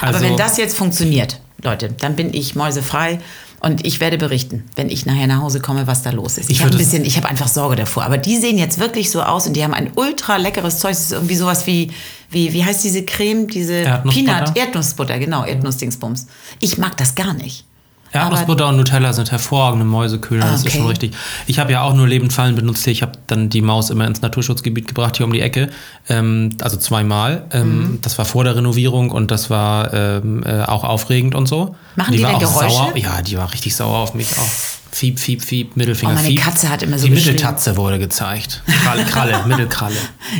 Aber 0.00 0.14
Also- 0.14 0.24
wenn 0.24 0.36
das 0.38 0.56
jetzt 0.56 0.78
funktioniert, 0.78 1.38
Leute, 1.62 1.90
dann 2.00 2.16
bin 2.16 2.32
ich 2.32 2.54
mäusefrei 2.54 3.20
und 3.64 3.86
ich 3.86 4.00
werde 4.00 4.18
berichten, 4.18 4.64
wenn 4.74 4.90
ich 4.90 5.06
nachher 5.06 5.28
nach 5.28 5.40
Hause 5.40 5.60
komme, 5.60 5.86
was 5.86 6.02
da 6.02 6.10
los 6.10 6.36
ist. 6.36 6.50
Ich, 6.50 6.56
Ich 6.56 6.64
habe 6.64 6.72
ein 6.72 6.78
bisschen, 6.78 7.04
ich 7.04 7.16
habe 7.16 7.28
einfach 7.28 7.46
Sorge 7.46 7.76
davor. 7.76 8.02
Aber 8.02 8.18
die 8.18 8.36
sehen 8.36 8.58
jetzt 8.58 8.80
wirklich 8.80 9.08
so 9.10 9.22
aus 9.22 9.46
und 9.46 9.54
die 9.54 9.62
haben 9.62 9.72
ein 9.72 9.92
ultra 9.94 10.36
leckeres 10.36 10.78
Zeug. 10.80 10.90
Das 10.90 11.00
ist 11.02 11.12
irgendwie 11.12 11.36
sowas 11.36 11.64
wie, 11.68 11.92
wie, 12.28 12.52
wie 12.52 12.64
heißt 12.64 12.82
diese 12.82 13.04
Creme, 13.04 13.46
diese 13.46 13.74
Erdnussbutter? 13.74 14.32
Peanut, 14.32 14.56
Erdnussbutter, 14.56 15.18
genau, 15.20 15.44
Erdnussdingsbums. 15.44 16.26
Ich 16.58 16.76
mag 16.76 16.96
das 16.96 17.14
gar 17.14 17.34
nicht. 17.34 17.64
Erdnussbutter 18.12 18.68
und 18.68 18.76
Nutella 18.76 19.12
sind 19.12 19.30
hervorragende 19.30 19.84
Mäusekühler, 19.84 20.44
das 20.50 20.64
ist 20.64 20.72
schon 20.72 20.86
richtig. 20.86 21.12
Ich 21.46 21.58
habe 21.58 21.72
ja 21.72 21.82
auch 21.82 21.94
nur 21.94 22.06
Lebendfallen 22.06 22.54
benutzt 22.54 22.84
hier. 22.84 22.92
Ich 22.92 23.02
habe 23.02 23.12
dann 23.26 23.48
die 23.48 23.62
Maus 23.62 23.90
immer 23.90 24.06
ins 24.06 24.20
Naturschutzgebiet 24.22 24.88
gebracht, 24.88 25.16
hier 25.16 25.26
um 25.26 25.32
die 25.32 25.40
Ecke. 25.40 25.70
Ähm, 26.08 26.50
also 26.60 26.76
zweimal. 26.76 27.46
Ähm, 27.52 27.62
Mhm. 27.72 27.98
Das 28.02 28.18
war 28.18 28.24
vor 28.24 28.44
der 28.44 28.56
Renovierung 28.56 29.10
und 29.10 29.30
das 29.30 29.48
war 29.48 29.92
ähm, 29.94 30.42
äh, 30.44 30.62
auch 30.62 30.84
aufregend 30.84 31.34
und 31.34 31.46
so. 31.46 31.74
Machen 31.96 32.12
die 32.12 32.22
war 32.22 32.30
denn 32.38 32.46
auch 32.48 32.58
Geräusche? 32.58 32.76
sauer. 32.76 32.96
Ja, 32.96 33.22
die 33.22 33.36
war 33.38 33.52
richtig 33.52 33.74
sauer 33.76 33.98
auf 33.98 34.14
mich. 34.14 34.36
Auch 34.38 34.46
Fiep, 34.94 35.18
fiep, 35.18 35.42
fiep, 35.42 35.74
Mittelfinger, 35.74 36.12
Oh, 36.12 36.14
meine 36.16 36.28
fiep. 36.28 36.40
Katze 36.42 36.68
hat 36.68 36.82
immer 36.82 36.98
so 36.98 37.06
Die. 37.06 37.14
Mitteltatze 37.14 37.78
wurde 37.78 37.98
gezeigt. 37.98 38.62
Kralle, 38.84 39.04
Kralle 39.04 39.42
Mittelkralle. 39.46 39.96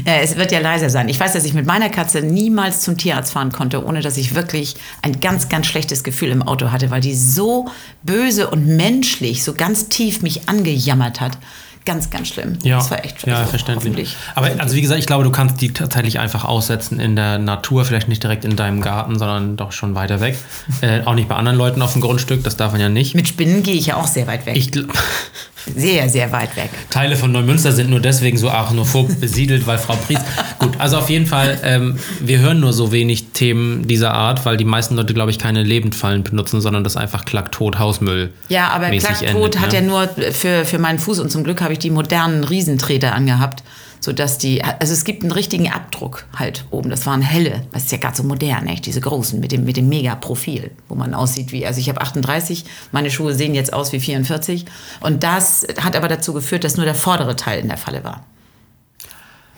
Ja, 0.07 0.17
es 0.17 0.37
wird 0.37 0.53
ja 0.53 0.59
leiser 0.61 0.91
sein. 0.91 1.09
Ich 1.09 1.19
weiß, 1.19 1.33
dass 1.33 1.45
ich 1.47 1.55
mit 1.55 1.65
meiner 1.65 1.89
Katze 1.89 2.21
niemals 2.21 2.83
zum 2.83 2.99
Tierarzt 2.99 3.33
fahren 3.33 3.51
konnte, 3.51 3.83
ohne 3.83 4.03
dass 4.03 4.19
ich 4.19 4.35
wirklich 4.35 4.77
ein 5.01 5.21
ganz, 5.21 5.49
ganz 5.49 5.67
schlechtes 5.69 6.05
Gefühl 6.05 6.29
im 6.31 6.43
Auto 6.43 6.71
hatte, 6.71 6.91
weil 6.91 7.01
die 7.01 7.15
so 7.15 7.71
böse 8.03 8.51
und 8.51 8.67
menschlich, 8.67 9.43
so 9.43 9.55
ganz 9.55 9.89
tief 9.89 10.21
mich 10.21 10.49
angejammert 10.51 11.23
hat. 11.23 11.39
Ganz, 11.85 12.11
ganz 12.11 12.29
schlimm. 12.29 12.59
Ja, 12.63 12.77
das 12.79 12.91
war 12.91 13.05
echt 13.05 13.27
ja 13.27 13.45
verständlich. 13.45 14.15
Aber 14.37 14.49
also 14.59 14.77
wie 14.77 14.81
gesagt, 14.83 15.01
ich 15.01 15.07
glaube, 15.07 15.25
du 15.25 15.31
kannst 15.33 15.61
die 15.61 15.73
tatsächlich 15.73 16.21
einfach 16.21 16.45
aussetzen 16.45 17.01
in 17.01 17.17
der 17.17 17.39
Natur, 17.39 17.85
vielleicht 17.85 18.09
nicht 18.09 18.23
direkt 18.23 18.45
in 18.45 18.55
deinem 18.55 18.81
Garten, 18.81 19.19
sondern 19.19 19.57
doch 19.57 19.73
schon 19.73 19.95
weiter 19.97 20.21
weg. 20.21 20.37
äh, 20.81 21.03
auch 21.05 21.15
nicht 21.15 21.29
bei 21.29 21.35
anderen 21.35 21.59
Leuten 21.59 21.83
auf 21.83 21.93
dem 21.93 22.01
Grundstück, 22.01 22.45
das 22.45 22.57
darf 22.57 22.73
man 22.73 22.81
ja 22.81 22.89
nicht. 22.89 23.15
Mit 23.15 23.27
Spinnen 23.29 23.63
gehe 23.65 23.75
ich 23.75 23.87
ja 23.87 23.97
auch 23.97 24.07
sehr 24.07 24.27
weit 24.29 24.47
weg. 24.47 24.57
Ich, 24.57 24.69
gl- 24.69 24.87
sehr, 25.75 26.09
sehr 26.09 26.33
weit 26.33 26.57
weg. 26.57 26.71
Teile 26.91 27.17
von 27.17 27.33
Neumünster 27.33 27.73
sind 27.73 27.91
nur 27.91 28.01
deswegen 28.01 28.37
so 28.37 28.51
arachnophob 28.51 29.21
besiedelt, 29.21 29.67
weil 29.67 29.79
Frau 29.79 29.95
Pries. 29.95 30.19
Gut, 30.59 30.79
also 30.79 30.99
auf 30.99 31.11
jeden 31.11 31.27
Fall, 31.27 31.59
ähm, 31.65 31.99
wir 32.21 32.39
hören 32.39 32.61
nur 32.61 32.73
so 32.73 32.93
wenig 32.93 33.29
Themen 33.33 33.87
dieser 33.87 34.13
Art, 34.13 34.45
weil 34.45 34.57
die 34.57 34.65
meisten 34.65 34.97
Leute, 34.97 35.15
glaube 35.15 35.31
ich, 35.31 35.39
keine 35.39 35.63
Lebendfallen 35.63 36.23
benutzen, 36.23 36.61
sondern 36.61 36.85
das 36.85 36.97
einfach 36.97 37.25
klacktot 37.25 37.79
Hausmüll. 37.79 38.31
Ja, 38.49 38.69
aber 38.69 38.89
mäßig 38.89 39.09
Klacktod 39.09 39.55
endet, 39.55 39.61
hat 39.61 39.73
ne? 39.73 39.75
ja 39.75 39.81
nur 39.83 40.09
für, 40.33 40.65
für 40.65 40.79
meinen 40.79 40.99
Fuß 40.99 41.19
und 41.21 41.31
zum 41.31 41.45
Glück 41.45 41.61
habe 41.61 41.73
ich 41.73 41.79
die 41.79 41.91
modernen 41.91 42.45
Riesentreter 42.45 43.15
angehabt, 43.15 43.63
sodass 44.05 44.37
die, 44.37 44.63
also 44.65 44.93
es 44.93 45.05
gibt 45.05 45.23
einen 45.23 45.31
richtigen 45.33 45.71
Abdruck 45.71 46.27
halt 46.37 46.65
oben. 46.71 46.91
Das 46.91 47.07
waren 47.07 47.23
helle, 47.23 47.63
das 47.73 47.85
ist 47.85 47.93
ja 47.93 47.99
gerade 47.99 48.17
so 48.17 48.25
modern, 48.25 48.67
echt, 48.67 48.85
diese 48.85 49.01
großen 49.01 49.39
mit 49.41 49.53
dem, 49.53 49.65
mit 49.65 49.77
dem 49.77 49.89
Mega-Profil, 49.89 50.73
wo 50.89 50.97
man 50.97 51.15
aussieht 51.15 51.53
wie, 51.53 51.65
also 51.65 51.79
ich 51.81 51.89
habe 51.89 52.01
38, 52.01 52.65
meine 52.91 53.11
Schuhe 53.11 53.33
sehen 53.33 53.55
jetzt 53.55 53.73
aus 53.73 53.93
wie 53.93 54.01
44 54.01 54.65
und 55.01 55.23
das 55.23 55.65
hat 55.81 55.95
aber 55.97 56.09
dazu 56.09 56.33
geführt, 56.33 56.65
dass 56.65 56.77
nur 56.77 56.85
der 56.85 56.97
vordere 56.97 57.37
Teil 57.37 57.61
in 57.61 57.69
der 57.69 57.79
Falle 57.79 58.03
war. 58.05 58.25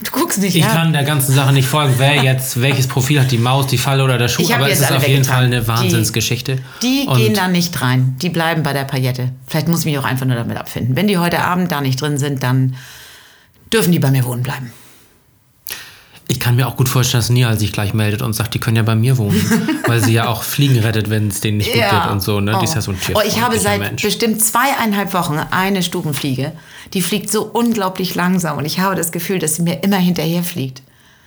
Du 0.02 0.10
guckst 0.10 0.40
nicht, 0.40 0.56
Ich 0.56 0.62
ja? 0.64 0.68
kann 0.70 0.92
der 0.92 1.04
ganzen 1.04 1.32
Sache 1.32 1.52
nicht 1.54 1.66
folgen, 1.68 1.94
wer 1.96 2.16
jetzt, 2.22 2.60
welches 2.60 2.86
Profil 2.88 3.20
hat 3.20 3.30
die 3.30 3.38
Maus, 3.38 3.68
die 3.68 3.78
Falle 3.78 4.04
oder 4.04 4.18
der 4.18 4.28
Schuh, 4.28 4.46
aber 4.52 4.68
es 4.68 4.80
ist 4.80 4.92
auf 4.92 5.06
jeden. 5.06 5.24
Fall 5.24 5.44
eine 5.44 5.60
Die- 5.62 5.68
Wahnsinnsgeschichte. 5.68 6.58
Die 6.82 7.06
Und 7.08 7.16
gehen 7.16 7.32
da 7.32 7.48
nicht 7.48 7.80
rein. 7.80 8.16
Die 8.20 8.28
bleiben 8.28 8.62
bei 8.62 8.72
der 8.74 8.84
Paillette. 8.84 9.30
Vielleicht 9.46 9.68
muss 9.68 9.80
ich 9.80 9.86
mich 9.86 9.96
auch 9.98 10.04
einfach 10.04 10.26
nur 10.26 10.36
damit 10.36 10.58
abfinden. 10.58 10.96
Wenn 10.96 11.06
die 11.06 11.16
heute 11.16 11.40
Abend 11.42 11.72
da 11.72 11.80
nicht 11.80 12.00
drin 12.00 12.18
sind, 12.18 12.42
dann 12.42 12.74
dürfen 13.74 13.92
die 13.92 13.98
bei 13.98 14.10
mir 14.10 14.24
wohnen 14.24 14.42
bleiben. 14.42 14.72
Ich 16.26 16.40
kann 16.40 16.56
mir 16.56 16.66
auch 16.66 16.76
gut 16.76 16.88
vorstellen, 16.88 17.20
dass 17.20 17.28
Nihal 17.28 17.58
sich 17.58 17.72
gleich 17.72 17.92
meldet 17.92 18.22
und 18.22 18.32
sagt, 18.32 18.54
die 18.54 18.58
können 18.58 18.76
ja 18.76 18.82
bei 18.82 18.94
mir 18.94 19.18
wohnen, 19.18 19.38
weil 19.86 20.02
sie 20.02 20.14
ja 20.14 20.26
auch 20.28 20.42
Fliegen 20.42 20.78
rettet, 20.78 21.10
wenn 21.10 21.28
es 21.28 21.42
denen 21.42 21.58
nicht 21.58 21.70
gut 21.70 21.82
geht 21.82 22.10
und 22.10 22.22
so. 22.22 22.40
Ne? 22.40 22.56
Die 22.60 22.64
ist 22.64 22.74
ja 22.74 22.80
so 22.80 22.92
ein 22.92 22.98
oh, 23.14 23.20
ich 23.26 23.42
habe 23.42 23.58
seit 23.58 23.80
Mensch. 23.80 24.02
bestimmt 24.02 24.42
zweieinhalb 24.42 25.12
Wochen 25.12 25.38
eine 25.50 25.82
Stubenfliege. 25.82 26.52
Die 26.94 27.02
fliegt 27.02 27.30
so 27.30 27.44
unglaublich 27.44 28.14
langsam 28.14 28.56
und 28.56 28.64
ich 28.64 28.80
habe 28.80 28.94
das 28.94 29.12
Gefühl, 29.12 29.38
dass 29.38 29.56
sie 29.56 29.62
mir 29.62 29.82
immer 29.82 29.98
hinterher 29.98 30.42
fliegt. 30.42 30.82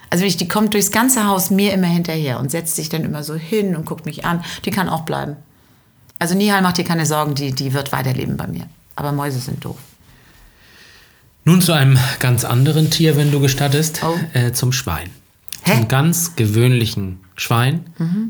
Also 0.10 0.26
ich, 0.26 0.38
die 0.38 0.48
kommt 0.48 0.74
durchs 0.74 0.92
ganze 0.92 1.28
Haus 1.28 1.52
mir 1.52 1.74
immer 1.74 1.88
hinterher 1.88 2.40
und 2.40 2.50
setzt 2.50 2.76
sich 2.76 2.90
dann 2.90 3.04
immer 3.04 3.24
so 3.24 3.36
hin 3.36 3.76
und 3.76 3.86
guckt 3.86 4.06
mich 4.06 4.26
an. 4.26 4.44
Die 4.66 4.72
kann 4.72 4.90
auch 4.90 5.02
bleiben. 5.02 5.36
Also 6.18 6.34
Nihal 6.34 6.64
macht 6.64 6.78
dir 6.78 6.86
keine 6.86 7.06
Sorgen, 7.06 7.36
die, 7.36 7.52
die 7.52 7.74
wird 7.74 7.92
weiterleben 7.92 8.36
bei 8.36 8.48
mir. 8.48 8.68
Aber 8.96 9.12
Mäuse 9.12 9.40
sind 9.40 9.64
doof. 9.64 9.78
Nun 11.48 11.62
zu 11.62 11.72
einem 11.72 11.98
ganz 12.20 12.44
anderen 12.44 12.90
Tier, 12.92 13.16
wenn 13.16 13.32
du 13.32 13.40
gestattest, 13.40 14.02
Oh. 14.04 14.20
äh, 14.34 14.52
zum 14.52 14.74
Schwein. 14.74 15.10
Hä? 15.64 15.76
Mhm. 15.76 15.80
Zum 15.80 15.88
ganz 15.88 16.36
gewöhnlichen 16.36 17.20
Schwein, 17.38 17.86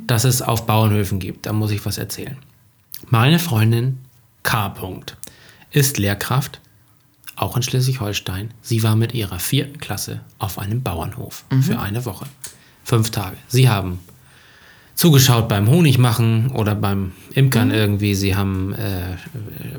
das 0.05 0.23
es 0.23 0.43
auf 0.43 0.67
Bauernhöfen 0.67 1.17
gibt. 1.17 1.47
Da 1.47 1.51
muss 1.53 1.71
ich 1.71 1.83
was 1.83 1.97
erzählen. 1.97 2.37
Meine 3.09 3.39
Freundin 3.39 3.97
K. 4.43 4.67
-Punkt 4.67 5.13
ist 5.71 5.97
Lehrkraft, 5.97 6.61
auch 7.35 7.57
in 7.57 7.63
Schleswig-Holstein. 7.63 8.51
Sie 8.61 8.83
war 8.83 8.95
mit 8.95 9.15
ihrer 9.15 9.39
vierten 9.39 9.79
Klasse 9.79 10.19
auf 10.37 10.59
einem 10.59 10.83
Bauernhof 10.83 11.43
Mhm. 11.49 11.63
für 11.63 11.79
eine 11.79 12.05
Woche. 12.05 12.27
Fünf 12.83 13.09
Tage. 13.09 13.37
Sie 13.47 13.67
haben 13.67 13.97
zugeschaut 14.97 15.47
beim 15.47 15.69
Honigmachen 15.69 16.51
oder 16.51 16.75
beim 16.75 16.99
Mhm. 16.99 17.11
Imkern 17.35 17.71
irgendwie. 17.71 18.15
Sie 18.15 18.35
haben 18.35 18.73
äh, 18.73 19.15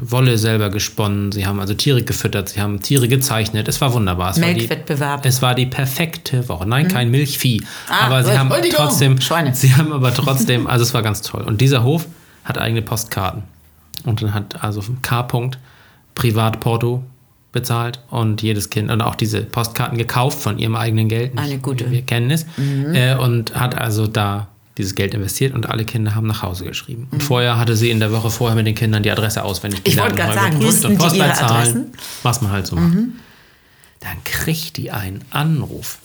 Wolle 0.01 0.39
selber 0.39 0.71
gesponnen, 0.71 1.33
sie 1.33 1.45
haben 1.45 1.59
also 1.59 1.75
Tiere 1.75 2.03
gefüttert, 2.03 2.49
sie 2.51 2.61
haben 2.61 2.81
Tiere 2.81 3.09
gezeichnet. 3.09 3.67
Es 3.69 3.81
war 3.81 3.93
wunderbar. 3.93 4.31
Es 4.31 4.41
war 4.41 4.49
die- 4.49 4.55
Melkwettbewerb. 4.61 5.27
Es 5.27 5.43
war 5.43 5.55
die 5.57 5.67
perfekte 5.67 6.49
Woche. 6.49 6.67
Nein, 6.69 6.87
kein 6.89 7.11
Milchvieh. 7.11 7.59
Mhm. 7.61 7.67
Ah, 7.89 8.07
aber 8.07 8.25
sie 8.25 8.39
haben 8.39 8.51
trotzdem, 8.73 9.21
Schweine. 9.21 9.55
sie 9.55 9.75
haben 9.75 9.93
aber 9.93 10.15
trotzdem, 10.15 10.67
also 10.69 10.85
es 10.85 10.95
war 10.95 11.03
ganz 11.03 11.21
toll. 11.23 11.43
Und 11.43 11.61
dieser 11.61 11.83
Hof 11.83 12.07
hat 12.45 12.57
eigene 12.59 12.81
Postkarten. 12.83 13.43
Und 14.05 14.23
dann 14.23 14.33
hat 14.33 14.63
also 14.63 14.83
K. 15.03 15.21
-Punkt 15.23 15.55
Privatporto 16.15 17.03
bezahlt 17.53 18.01
und 18.11 18.43
jedes 18.43 18.71
Kind 18.71 18.91
und 18.91 19.01
auch 19.01 19.15
diese 19.15 19.43
Postkarten 19.43 19.97
gekauft 19.99 20.39
von 20.41 20.59
ihrem 20.59 20.77
eigenen 20.77 21.09
Geld. 21.09 21.37
Eine 21.37 21.59
gute. 21.59 21.87
Mhm. 21.87 21.91
Wir 21.93 22.03
kennen 22.03 22.31
es. 22.31 22.47
Äh, 22.93 23.15
und 23.17 23.55
hat 23.59 23.77
also 23.77 24.07
da 24.07 24.49
dieses 24.79 24.95
Geld 24.95 25.13
investiert 25.13 25.55
und 25.55 25.69
alle 25.69 25.85
Kinder 25.85 26.15
haben 26.15 26.27
nach 26.27 26.43
Hause 26.43 26.65
geschrieben. 26.65 27.09
Und 27.11 27.23
vorher 27.23 27.59
hatte 27.59 27.77
sie 27.77 27.91
in 27.91 28.01
der 28.01 28.13
Woche 28.13 28.31
vorher 28.31 28.57
mit 28.57 28.67
den 28.67 28.75
Kindern 28.75 29.03
die 29.03 29.11
Adresse 29.11 29.45
auswendig 29.45 29.81
Mhm. 29.81 29.85
Ich 29.85 29.99
wollte 29.99 30.15
gerade 30.15 30.35
sagen, 30.35 30.63
wussten 30.63 30.87
und 30.87 30.93
die 30.93 30.97
ihre 30.97 31.09
Postleitzahlen, 31.09 31.53
Adressen? 31.53 31.81
Mhm. 31.81 31.93
Was 32.23 32.41
man 32.41 32.53
halt 32.53 32.67
so 32.67 32.77
macht. 32.77 32.97
Dann 34.01 34.25
kriegt 34.25 34.77
die 34.77 34.91
einen 34.91 35.25
Anruf 35.31 35.99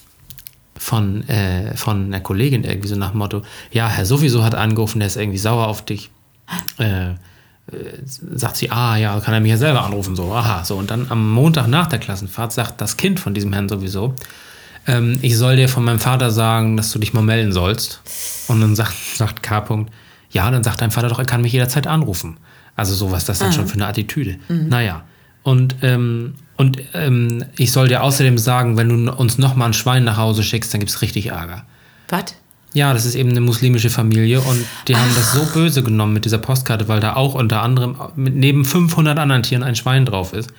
von, 0.76 1.28
äh, 1.30 1.78
von 1.78 2.06
einer 2.06 2.20
Kollegin 2.20 2.64
irgendwie 2.64 2.88
so 2.88 2.96
nach 2.96 3.12
dem 3.12 3.20
Motto, 3.20 3.44
ja, 3.72 3.88
Herr 3.88 4.06
sowieso 4.06 4.44
hat 4.44 4.56
angerufen, 4.56 5.00
der 5.00 5.08
ist 5.08 5.16
irgendwie 5.16 5.38
sauer 5.38 5.68
auf 5.68 5.86
dich. 5.86 6.10
Äh, 6.78 7.12
äh, 7.12 7.16
sagt 8.06 8.58
sie, 8.58 8.72
ah 8.72 8.98
ja, 8.98 9.18
kann 9.22 9.34
er 9.34 9.40
mich 9.40 9.52
ja 9.52 9.58
selber 9.58 9.86
anrufen, 9.86 10.18
so, 10.18 10.34
aha, 10.34 10.66
so. 10.66 10.76
Und 10.76 10.92
dann 10.92 11.08
am 11.10 11.32
Montag 11.32 11.68
nach 11.68 11.88
der 11.88 12.00
Klassenfahrt 12.00 12.52
sagt 12.52 12.82
das 12.82 12.98
Kind 12.98 13.22
von 13.22 13.34
diesem 13.34 13.54
Herrn 13.54 13.70
sowieso, 13.70 14.16
ähm, 14.88 15.20
ich 15.22 15.38
soll 15.38 15.56
dir 15.56 15.70
von 15.70 15.84
meinem 15.84 16.00
Vater 16.00 16.32
sagen, 16.32 16.78
dass 16.78 16.92
du 16.92 17.00
dich 17.00 17.14
mal 17.14 17.22
melden 17.22 17.52
sollst. 17.52 18.02
Und 18.48 18.62
dann 18.62 18.76
sagt, 18.76 18.94
sagt 19.16 19.44
K. 19.44 19.60
-Punkt, 19.60 19.88
ja, 20.32 20.50
dann 20.52 20.64
sagt 20.64 20.82
dein 20.82 20.92
Vater 20.92 21.10
doch, 21.10 21.20
er 21.20 21.26
kann 21.26 21.42
mich 21.42 21.54
jederzeit 21.54 21.88
anrufen. 21.88 22.38
Also 22.76 22.96
so, 22.96 23.12
was 23.12 23.26
das 23.26 23.40
dann 23.40 23.54
schon 23.54 23.68
für 23.68 23.76
eine 23.76 23.88
Attitüde. 23.88 24.38
Naja. 24.70 25.04
Und, 25.44 25.76
ähm, 25.82 26.36
und 26.58 26.80
ähm, 26.94 27.46
ich 27.58 27.72
soll 27.72 27.88
dir 27.88 28.02
außerdem 28.02 28.38
sagen, 28.38 28.78
wenn 28.78 28.90
du 28.90 29.14
uns 29.14 29.38
nochmal 29.38 29.70
ein 29.70 29.74
Schwein 29.74 30.04
nach 30.04 30.18
Hause 30.18 30.42
schickst, 30.44 30.74
dann 30.74 30.80
gibt 30.80 30.90
es 30.90 31.02
richtig 31.02 31.28
Ärger. 31.28 31.66
Was? 32.10 32.36
Ja, 32.74 32.94
das 32.94 33.06
ist 33.06 33.14
eben 33.14 33.30
eine 33.30 33.42
muslimische 33.42 33.92
Familie 33.92 34.42
und 34.42 34.66
die 34.88 34.96
haben 34.96 35.14
das 35.14 35.34
so 35.34 35.46
böse 35.54 35.84
genommen 35.84 36.14
mit 36.14 36.26
dieser 36.26 36.40
Postkarte, 36.40 36.88
weil 36.88 37.00
da 37.00 37.16
auch 37.16 37.36
unter 37.36 37.62
anderem 37.62 37.96
mit 38.16 38.36
neben 38.36 38.66
500 38.66 39.20
anderen 39.20 39.44
Tieren 39.44 39.62
ein 39.62 39.76
Schwein 39.76 40.06
drauf 40.06 40.34
ist. 40.34 40.52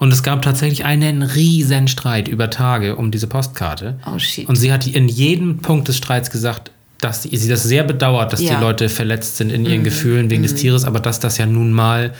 Und 0.00 0.12
es 0.14 0.22
gab 0.22 0.40
tatsächlich 0.40 0.86
einen 0.86 1.22
riesen 1.22 1.86
Streit 1.86 2.26
über 2.26 2.48
Tage 2.48 2.96
um 2.96 3.10
diese 3.10 3.26
Postkarte. 3.26 3.98
Oh, 4.06 4.18
shit. 4.18 4.48
Und 4.48 4.56
sie 4.56 4.72
hat 4.72 4.86
in 4.86 5.08
jedem 5.08 5.58
Punkt 5.58 5.88
des 5.88 5.98
Streits 5.98 6.30
gesagt, 6.30 6.70
dass 7.02 7.22
sie, 7.24 7.36
sie 7.36 7.50
das 7.50 7.64
sehr 7.64 7.84
bedauert, 7.84 8.32
dass 8.32 8.40
Ja. 8.40 8.52
Mhm. 8.52 8.56
die 8.56 8.64
Leute 8.64 8.88
verletzt 8.88 9.36
sind 9.36 9.50
in 9.50 9.66
ihren 9.66 9.84
Gefühlen 9.84 10.30
wegen 10.30 10.42
des 10.42 10.54
Tieres, 10.54 10.86
aber 10.86 11.00
dass 11.00 11.20
das 11.20 11.36
ja 11.36 11.44
nun 11.44 11.70
mal 11.72 12.14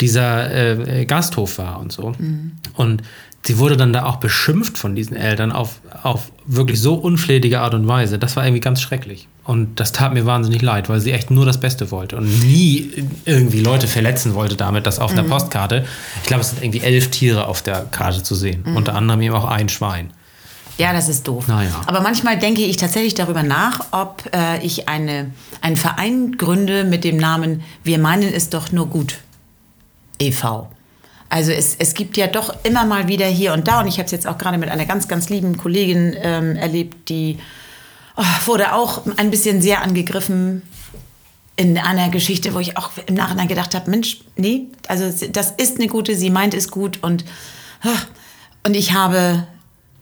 dieser 0.00 0.78
äh, 0.78 1.04
Gasthof 1.04 1.58
war 1.58 1.80
und 1.80 1.92
so. 1.92 2.12
Mhm. 2.18 2.52
Und 2.74 3.02
sie 3.44 3.58
wurde 3.58 3.76
dann 3.76 3.92
da 3.92 4.04
auch 4.04 4.16
beschimpft 4.16 4.78
von 4.78 4.94
diesen 4.94 5.16
Eltern 5.16 5.52
auf, 5.52 5.80
auf 6.02 6.30
wirklich 6.46 6.80
so 6.80 6.94
unflätige 6.94 7.60
Art 7.60 7.74
und 7.74 7.86
Weise. 7.86 8.18
Das 8.18 8.36
war 8.36 8.44
irgendwie 8.44 8.60
ganz 8.60 8.80
schrecklich. 8.80 9.28
Und 9.44 9.80
das 9.80 9.92
tat 9.92 10.14
mir 10.14 10.24
wahnsinnig 10.24 10.62
leid, 10.62 10.88
weil 10.88 11.00
sie 11.00 11.10
echt 11.10 11.30
nur 11.30 11.44
das 11.44 11.58
Beste 11.58 11.90
wollte 11.90 12.16
und 12.16 12.26
nie 12.44 12.92
irgendwie 13.24 13.60
Leute 13.60 13.88
verletzen 13.88 14.34
wollte 14.34 14.56
damit, 14.56 14.86
dass 14.86 15.00
auf 15.00 15.10
einer 15.10 15.24
Postkarte, 15.24 15.84
ich 16.22 16.28
glaube, 16.28 16.42
es 16.42 16.50
sind 16.50 16.62
irgendwie 16.62 16.80
elf 16.80 17.10
Tiere 17.10 17.48
auf 17.48 17.60
der 17.60 17.86
Karte 17.90 18.22
zu 18.22 18.36
sehen, 18.36 18.64
unter 18.76 18.94
anderem 18.94 19.20
eben 19.20 19.34
auch 19.34 19.44
ein 19.44 19.68
Schwein. 19.68 20.12
Ja, 20.78 20.92
das 20.92 21.08
ist 21.08 21.26
doof. 21.28 21.48
Naja. 21.48 21.70
Aber 21.86 22.00
manchmal 22.00 22.38
denke 22.38 22.62
ich 22.62 22.76
tatsächlich 22.76 23.14
darüber 23.14 23.42
nach, 23.42 23.80
ob 23.90 24.24
äh, 24.32 24.64
ich 24.64 24.88
eine, 24.88 25.30
einen 25.60 25.76
Verein 25.76 26.38
gründe 26.38 26.84
mit 26.84 27.04
dem 27.04 27.16
Namen 27.18 27.62
Wir 27.84 27.98
meinen 27.98 28.32
es 28.32 28.48
doch 28.48 28.72
nur 28.72 28.86
gut 28.86 29.18
e.V. 30.22 30.68
Also 31.28 31.50
es, 31.50 31.76
es 31.78 31.94
gibt 31.94 32.16
ja 32.16 32.26
doch 32.26 32.54
immer 32.62 32.84
mal 32.84 33.08
wieder 33.08 33.26
hier 33.26 33.54
und 33.54 33.66
da, 33.66 33.80
und 33.80 33.88
ich 33.88 33.94
habe 33.94 34.04
es 34.04 34.10
jetzt 34.10 34.26
auch 34.26 34.36
gerade 34.36 34.58
mit 34.58 34.68
einer 34.68 34.84
ganz, 34.84 35.08
ganz 35.08 35.30
lieben 35.30 35.56
Kollegin 35.56 36.14
ähm, 36.20 36.56
erlebt, 36.56 37.08
die 37.08 37.38
oh, 38.16 38.46
wurde 38.46 38.74
auch 38.74 39.02
ein 39.16 39.30
bisschen 39.30 39.62
sehr 39.62 39.82
angegriffen 39.82 40.62
in 41.56 41.78
einer 41.78 42.10
Geschichte, 42.10 42.54
wo 42.54 42.58
ich 42.58 42.76
auch 42.76 42.90
im 43.06 43.14
Nachhinein 43.14 43.48
gedacht 43.48 43.74
habe, 43.74 43.90
Mensch, 43.90 44.20
nee, 44.36 44.66
also 44.88 45.04
das 45.28 45.52
ist 45.52 45.78
eine 45.78 45.88
gute, 45.88 46.16
sie 46.16 46.30
meint 46.30 46.54
es 46.54 46.70
gut 46.70 47.02
und, 47.02 47.24
ah, 47.82 47.88
und 48.66 48.74
ich 48.74 48.92
habe 48.92 49.46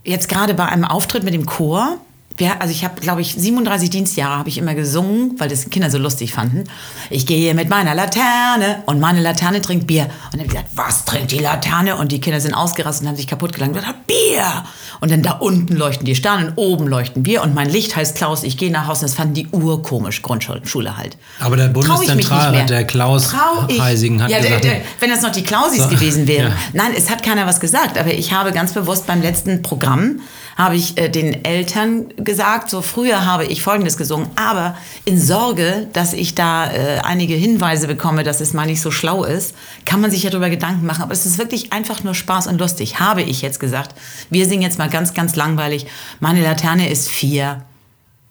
jetzt 0.05 0.29
gerade 0.29 0.55
bei 0.55 0.67
einem 0.67 0.85
Auftritt 0.85 1.23
mit 1.23 1.35
dem 1.35 1.47
Chor, 1.47 1.99
wir, 2.41 2.61
also 2.61 2.73
ich 2.73 2.85
habe, 2.85 3.01
glaube 3.01 3.21
ich, 3.21 3.35
37 3.35 3.91
Dienstjahre 3.91 4.39
habe 4.39 4.49
ich 4.49 4.59
immer 4.59 4.75
gesungen, 4.75 5.35
weil 5.39 5.49
das 5.49 5.71
Kinder 5.71 5.91
so 5.91 5.99
lustig 5.99 6.33
fanden. 6.33 6.65
Ich 7.11 7.27
gehe 7.27 7.55
mit 7.55 7.69
meiner 7.69 7.95
Laterne 7.95 8.83
und 8.87 8.99
meine 8.99 9.21
Laterne 9.21 9.61
trinkt 9.61 9.87
Bier. 9.87 10.05
Und 10.05 10.11
dann 10.33 10.41
habe 10.41 10.45
ich 10.45 10.49
gesagt, 10.51 10.69
was 10.75 11.05
trinkt 11.05 11.31
die 11.31 11.39
Laterne? 11.39 11.97
Und 11.97 12.11
die 12.13 12.21
Kinder 12.21 12.41
sind 12.41 12.55
ausgerastet 12.55 13.03
und 13.03 13.09
haben 13.09 13.17
sich 13.17 13.27
kaputt 13.27 13.53
gelangt 13.53 13.75
und 13.77 13.81
gesagt, 13.83 14.07
Bier. 14.07 14.65
Und 15.01 15.11
dann 15.11 15.23
da 15.23 15.33
unten 15.33 15.77
leuchten 15.77 16.05
die 16.05 16.15
Sterne 16.15 16.49
und 16.49 16.53
oben 16.57 16.87
leuchten 16.89 17.25
wir. 17.25 17.43
Und 17.43 17.55
mein 17.55 17.69
Licht 17.71 17.95
heißt 17.95 18.17
Klaus. 18.17 18.43
Ich 18.43 18.57
gehe 18.57 18.71
nach 18.71 18.87
Hause 18.87 19.03
und 19.03 19.11
das 19.11 19.15
fanden 19.15 19.35
die 19.35 19.47
urkomisch, 19.49 20.23
Grundschule 20.23 20.97
halt. 20.97 21.17
Aber 21.39 21.57
der 21.57 21.69
Bundeszentralrat, 21.69 22.71
der 22.71 22.85
Klaus 22.85 23.35
Heisigen, 23.79 24.23
hat 24.23 24.31
ja, 24.31 24.39
der, 24.41 24.47
gesagt, 24.47 24.65
der, 24.65 24.81
wenn 25.01 25.11
das 25.11 25.23
noch 25.23 25.33
die 25.33 25.43
Klausis 25.43 25.83
So, 25.85 25.89
gewesen 25.89 26.27
wäre. 26.27 26.49
ja. 26.49 26.55
Nein, 26.73 26.93
es 26.97 27.11
hat 27.11 27.23
keiner 27.23 27.47
was 27.47 27.61
gesagt, 27.61 27.99
aber 27.99 28.13
ich 28.13 28.33
habe 28.33 28.53
ganz 28.53 28.73
bewusst 28.73 29.07
beim 29.07 29.23
letzten 29.23 29.63
Programm 29.63 30.21
habe 30.61 30.77
ich 30.77 30.99
äh, 30.99 31.09
den 31.09 31.43
Eltern 31.43 32.09
gesagt, 32.17 32.69
so 32.69 32.83
früher 32.83 33.25
habe 33.25 33.47
ich 33.47 33.63
Folgendes 33.63 33.97
gesungen, 33.97 34.29
aber 34.37 34.77
in 35.07 35.19
Sorge, 35.19 35.89
dass 35.95 36.13
ich 36.13 36.35
da 36.35 36.71
äh, 36.71 36.99
einige 37.03 37.33
Hinweise 37.33 37.87
bekomme, 37.87 38.25
dass 38.25 38.43
es 38.43 38.53
mal 38.53 38.67
nicht 38.67 38.83
so 38.83 38.91
schlau 38.91 39.25
ist, 39.25 39.55
kann 39.87 40.03
man 40.03 40.11
sich 40.11 40.23
ja 40.23 40.29
darüber 40.29 40.51
Gedanken 40.51 40.85
machen. 40.85 41.03
Aber 41.03 41.15
es 41.15 41.25
ist 41.25 41.39
wirklich 41.39 41.73
einfach 41.73 42.05
nur 42.05 42.15
Spaß 42.15 42.47
und 42.47 42.61
lustig, 42.61 43.01
habe 43.01 43.23
ich 43.23 43.41
jetzt 43.41 43.59
gesagt. 43.59 43.95
Wir 44.29 44.47
singen 44.47 44.61
jetzt 44.61 44.77
mal 44.77 44.91
ganz, 44.91 45.15
ganz 45.15 45.35
langweilig. 45.35 45.87
Meine 46.21 46.43
Laterne 46.43 46.91
ist 46.91 47.09
vier. 47.09 47.65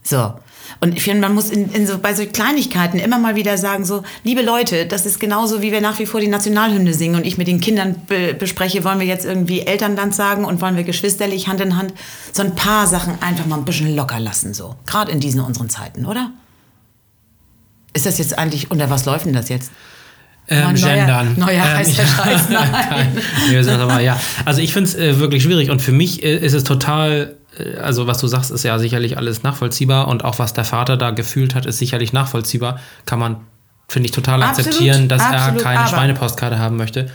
So. 0.03 0.33
Und 0.79 0.95
ich 0.95 1.03
finde, 1.03 1.21
man 1.21 1.33
muss 1.33 1.49
in, 1.49 1.71
in 1.73 1.85
so, 1.87 1.97
bei 1.99 2.13
so 2.13 2.25
Kleinigkeiten 2.25 2.99
immer 2.99 3.19
mal 3.19 3.35
wieder 3.35 3.57
sagen, 3.57 3.85
so, 3.85 4.03
liebe 4.23 4.41
Leute, 4.41 4.85
das 4.85 5.05
ist 5.05 5.19
genauso, 5.19 5.61
wie 5.61 5.71
wir 5.71 5.81
nach 5.81 5.99
wie 5.99 6.05
vor 6.05 6.19
die 6.21 6.27
Nationalhymne 6.27 6.93
singen 6.93 7.15
und 7.15 7.25
ich 7.25 7.37
mit 7.37 7.47
den 7.47 7.59
Kindern 7.61 7.95
be 8.07 8.33
bespreche, 8.33 8.83
wollen 8.83 8.99
wir 8.99 9.07
jetzt 9.07 9.25
irgendwie 9.25 9.61
Elternland 9.61 10.13
sagen 10.15 10.45
und 10.45 10.61
wollen 10.61 10.75
wir 10.77 10.83
geschwisterlich 10.83 11.47
Hand 11.47 11.61
in 11.61 11.75
Hand 11.77 11.93
so 12.33 12.43
ein 12.43 12.55
paar 12.55 12.87
Sachen 12.87 13.21
einfach 13.21 13.45
mal 13.45 13.57
ein 13.57 13.65
bisschen 13.65 13.95
locker 13.95 14.19
lassen, 14.19 14.53
so. 14.53 14.75
Gerade 14.85 15.11
in 15.11 15.19
diesen 15.19 15.41
unseren 15.41 15.69
Zeiten, 15.69 16.05
oder? 16.05 16.31
Ist 17.93 18.05
das 18.05 18.17
jetzt 18.19 18.37
eigentlich, 18.37 18.69
unter 18.71 18.89
was 18.89 19.05
läuft 19.05 19.25
denn 19.25 19.33
das 19.33 19.49
jetzt? 19.49 19.71
Ähm, 20.47 20.63
Mal 20.63 20.73
neuer- 20.73 20.95
gendern. 20.95 21.35
neuer 21.37 21.51
ähm, 21.53 21.61
heißer 21.77 22.05
Scheiß, 22.07 22.49
nein. 22.49 23.17
nee, 23.47 23.53
wir 23.53 23.63
sagen 23.63 23.81
aber, 23.81 23.99
ja. 23.99 24.19
Also 24.45 24.61
ich 24.61 24.73
finde 24.73 24.89
es 24.89 24.95
äh, 24.95 25.19
wirklich 25.19 25.43
schwierig 25.43 25.69
und 25.69 25.81
für 25.81 25.91
mich 25.91 26.23
äh, 26.23 26.37
ist 26.37 26.53
es 26.53 26.63
total, 26.63 27.35
also 27.81 28.07
was 28.07 28.19
du 28.19 28.27
sagst, 28.27 28.51
ist 28.51 28.63
ja 28.63 28.79
sicherlich 28.79 29.17
alles 29.17 29.43
nachvollziehbar 29.43 30.07
und 30.07 30.23
auch 30.23 30.39
was 30.39 30.53
der 30.53 30.63
Vater 30.65 30.95
da 30.97 31.11
gefühlt 31.11 31.55
hat, 31.55 31.65
ist 31.65 31.77
sicherlich 31.79 32.13
nachvollziehbar. 32.13 32.79
Kann 33.05 33.19
man, 33.19 33.37
finde 33.87 34.05
ich, 34.07 34.11
total 34.11 34.41
Absolut, 34.43 34.67
akzeptieren, 34.67 35.07
dass 35.07 35.21
absolut, 35.21 35.59
er 35.59 35.63
keine 35.63 35.79
aber- 35.81 35.89
Schweinepostkarte 35.89 36.59
haben 36.59 36.77
möchte. 36.77 37.09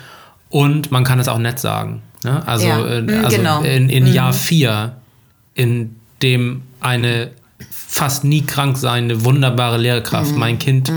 Und 0.50 0.90
man 0.90 1.04
kann 1.04 1.18
es 1.18 1.28
auch 1.28 1.38
nett 1.38 1.58
sagen. 1.58 2.02
Ne? 2.24 2.46
Also, 2.46 2.66
Ja, 2.66 2.84
äh, 2.86 3.02
mm, 3.02 3.24
also 3.24 3.36
genau. 3.36 3.62
in, 3.62 3.88
in 3.88 4.06
Jahr 4.06 4.32
vier, 4.32 4.96
in 5.54 5.96
dem 6.22 6.62
eine 6.80 7.30
fast 7.70 8.24
nie 8.24 8.42
krank 8.42 8.76
seiende, 8.76 9.24
wunderbare 9.24 9.78
Lehrkraft 9.78 10.32
Mhm. 10.32 10.38
mein 10.38 10.58
Kind 10.58 10.92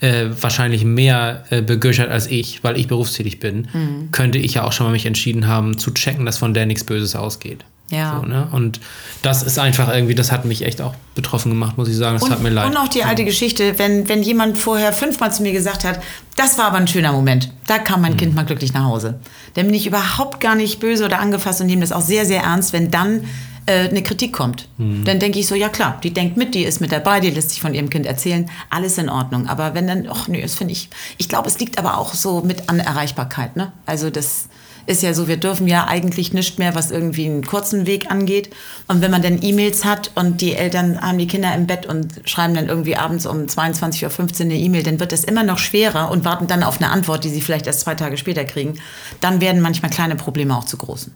äh, 0.00 0.28
wahrscheinlich 0.40 0.84
mehr 0.84 1.44
äh, 1.50 1.60
begöchert 1.60 2.08
als 2.10 2.26
ich, 2.28 2.64
weil 2.64 2.78
ich 2.78 2.88
berufstätig 2.88 3.38
bin, 3.38 3.68
Mhm. 3.72 4.10
könnte 4.12 4.38
ich 4.38 4.54
ja 4.54 4.64
auch 4.64 4.72
schon 4.72 4.86
mal 4.86 4.92
mich 4.92 5.04
entschieden 5.04 5.46
haben, 5.46 5.76
zu 5.76 5.90
checken, 5.90 6.24
dass 6.24 6.38
von 6.38 6.54
der 6.54 6.64
nichts 6.66 6.84
Böses 6.84 7.14
ausgeht. 7.16 7.64
Ja. 7.90 8.20
So, 8.20 8.26
ne? 8.26 8.48
Und 8.52 8.80
das 9.22 9.42
ist 9.42 9.58
einfach 9.58 9.92
irgendwie, 9.92 10.14
das 10.14 10.30
hat 10.32 10.44
mich 10.44 10.64
echt 10.64 10.80
auch 10.80 10.94
betroffen 11.14 11.50
gemacht, 11.50 11.76
muss 11.76 11.88
ich 11.88 11.96
sagen. 11.96 12.14
Das 12.14 12.22
Und, 12.22 12.30
hat 12.30 12.40
mir 12.42 12.50
leid. 12.50 12.66
und 12.66 12.76
auch 12.76 12.88
die 12.88 13.04
alte 13.04 13.24
Geschichte, 13.24 13.78
wenn, 13.78 14.08
wenn 14.08 14.22
jemand 14.22 14.58
vorher 14.58 14.92
fünfmal 14.92 15.32
zu 15.32 15.42
mir 15.42 15.52
gesagt 15.52 15.84
hat, 15.84 16.00
das 16.36 16.56
war 16.56 16.66
aber 16.66 16.76
ein 16.78 16.88
schöner 16.88 17.12
Moment, 17.12 17.52
da 17.66 17.78
kam 17.78 18.00
mein 18.00 18.16
Kind 18.16 18.34
mal 18.34 18.44
glücklich 18.44 18.72
nach 18.72 18.84
Hause. 18.84 19.18
Dann 19.54 19.66
bin 19.66 19.74
ich 19.74 19.86
überhaupt 19.86 20.40
gar 20.40 20.54
nicht 20.54 20.80
böse 20.80 21.04
oder 21.04 21.18
angefasst 21.18 21.60
und 21.60 21.66
nehme 21.66 21.80
das 21.82 21.92
auch 21.92 22.00
sehr, 22.00 22.24
sehr 22.24 22.42
ernst, 22.42 22.72
wenn 22.72 22.90
dann 22.90 23.24
äh, 23.66 23.88
eine 23.88 24.02
Kritik 24.02 24.32
kommt. 24.32 24.68
Dann 24.78 25.18
denke 25.18 25.38
ich 25.38 25.46
so, 25.46 25.54
ja 25.54 25.68
klar, 25.68 25.98
die 26.02 26.14
denkt 26.14 26.36
mit, 26.36 26.54
die 26.54 26.62
ist 26.62 26.80
mit 26.80 26.92
dabei, 26.92 27.20
die 27.20 27.30
lässt 27.30 27.50
sich 27.50 27.60
von 27.60 27.74
ihrem 27.74 27.90
Kind 27.90 28.06
erzählen, 28.06 28.48
alles 28.70 28.96
in 28.98 29.08
Ordnung. 29.08 29.48
Aber 29.48 29.74
wenn 29.74 29.86
dann, 29.86 30.08
ach 30.10 30.28
nee, 30.28 30.40
das 30.40 30.54
finde 30.54 30.72
ich, 30.72 30.88
ich 31.18 31.28
glaube, 31.28 31.48
es 31.48 31.58
liegt 31.58 31.78
aber 31.78 31.98
auch 31.98 32.14
so 32.14 32.40
mit 32.40 32.68
an 32.68 32.78
Erreichbarkeit. 32.80 33.56
Ne? 33.56 33.72
Also 33.84 34.08
das 34.08 34.48
ist 34.86 35.02
ja 35.02 35.14
so, 35.14 35.28
wir 35.28 35.36
dürfen 35.36 35.66
ja 35.66 35.86
eigentlich 35.86 36.32
nicht 36.32 36.58
mehr, 36.58 36.74
was 36.74 36.90
irgendwie 36.90 37.26
einen 37.26 37.44
kurzen 37.44 37.86
Weg 37.86 38.10
angeht. 38.10 38.50
Und 38.88 39.00
wenn 39.00 39.10
man 39.10 39.22
dann 39.22 39.42
E-Mails 39.42 39.84
hat 39.84 40.10
und 40.14 40.40
die 40.40 40.54
Eltern 40.54 41.00
haben 41.00 41.18
die 41.18 41.26
Kinder 41.26 41.54
im 41.54 41.66
Bett 41.66 41.86
und 41.86 42.20
schreiben 42.24 42.54
dann 42.54 42.68
irgendwie 42.68 42.96
abends 42.96 43.26
um 43.26 43.38
22.15 43.38 44.04
Uhr 44.04 44.40
eine 44.40 44.56
E-Mail, 44.56 44.82
dann 44.82 45.00
wird 45.00 45.12
das 45.12 45.24
immer 45.24 45.42
noch 45.42 45.58
schwerer 45.58 46.10
und 46.10 46.24
warten 46.24 46.46
dann 46.46 46.62
auf 46.62 46.80
eine 46.80 46.90
Antwort, 46.90 47.24
die 47.24 47.30
sie 47.30 47.40
vielleicht 47.40 47.66
erst 47.66 47.80
zwei 47.80 47.94
Tage 47.94 48.16
später 48.16 48.44
kriegen. 48.44 48.78
Dann 49.20 49.40
werden 49.40 49.60
manchmal 49.60 49.90
kleine 49.90 50.16
Probleme 50.16 50.56
auch 50.56 50.64
zu 50.64 50.76
großen. 50.76 51.14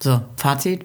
So, 0.00 0.20
Fazit. 0.36 0.84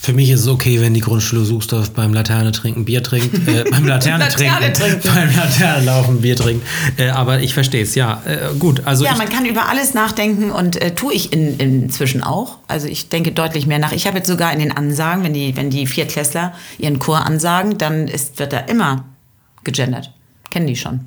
Für 0.00 0.12
mich 0.12 0.30
ist 0.30 0.40
es 0.40 0.48
okay, 0.48 0.80
wenn 0.80 0.94
die 0.94 1.00
Grundschule 1.00 1.44
Suchsdorf 1.44 1.90
beim 1.90 2.14
Laterne 2.14 2.52
trinken 2.52 2.84
Bier 2.84 3.02
trinkt, 3.02 3.46
äh, 3.48 3.64
beim 3.70 3.84
Laterne, 3.84 4.24
Laterne 4.24 4.72
trinken, 4.72 5.02
trinken. 5.02 5.08
beim 5.14 5.36
Laterne 5.36 5.84
laufen 5.84 6.20
Bier 6.20 6.36
trinkt. 6.36 6.66
Äh, 6.96 7.10
aber 7.10 7.40
ich 7.40 7.52
verstehe 7.52 7.82
es, 7.82 7.94
ja. 7.94 8.22
Äh, 8.24 8.54
gut, 8.58 8.82
also 8.86 9.04
Ja, 9.04 9.14
man 9.16 9.28
kann 9.28 9.44
über 9.44 9.68
alles 9.68 9.94
nachdenken 9.94 10.50
und 10.50 10.80
äh, 10.80 10.94
tue 10.94 11.12
ich 11.12 11.32
in, 11.32 11.58
inzwischen 11.58 12.22
auch. 12.22 12.58
Also 12.68 12.86
ich 12.86 13.08
denke 13.08 13.32
deutlich 13.32 13.66
mehr 13.66 13.78
nach. 13.78 13.92
Ich 13.92 14.06
habe 14.06 14.18
jetzt 14.18 14.28
sogar 14.28 14.52
in 14.52 14.60
den 14.60 14.72
Ansagen, 14.72 15.24
wenn 15.24 15.34
die, 15.34 15.56
wenn 15.56 15.70
die 15.70 15.86
Viertklässler 15.86 16.54
ihren 16.78 16.98
Chor 16.98 17.26
ansagen, 17.26 17.76
dann 17.76 18.08
ist, 18.08 18.38
wird 18.38 18.52
da 18.52 18.60
immer 18.60 19.04
gegendert. 19.64 20.12
Kennen 20.50 20.66
die 20.66 20.76
schon. 20.76 21.00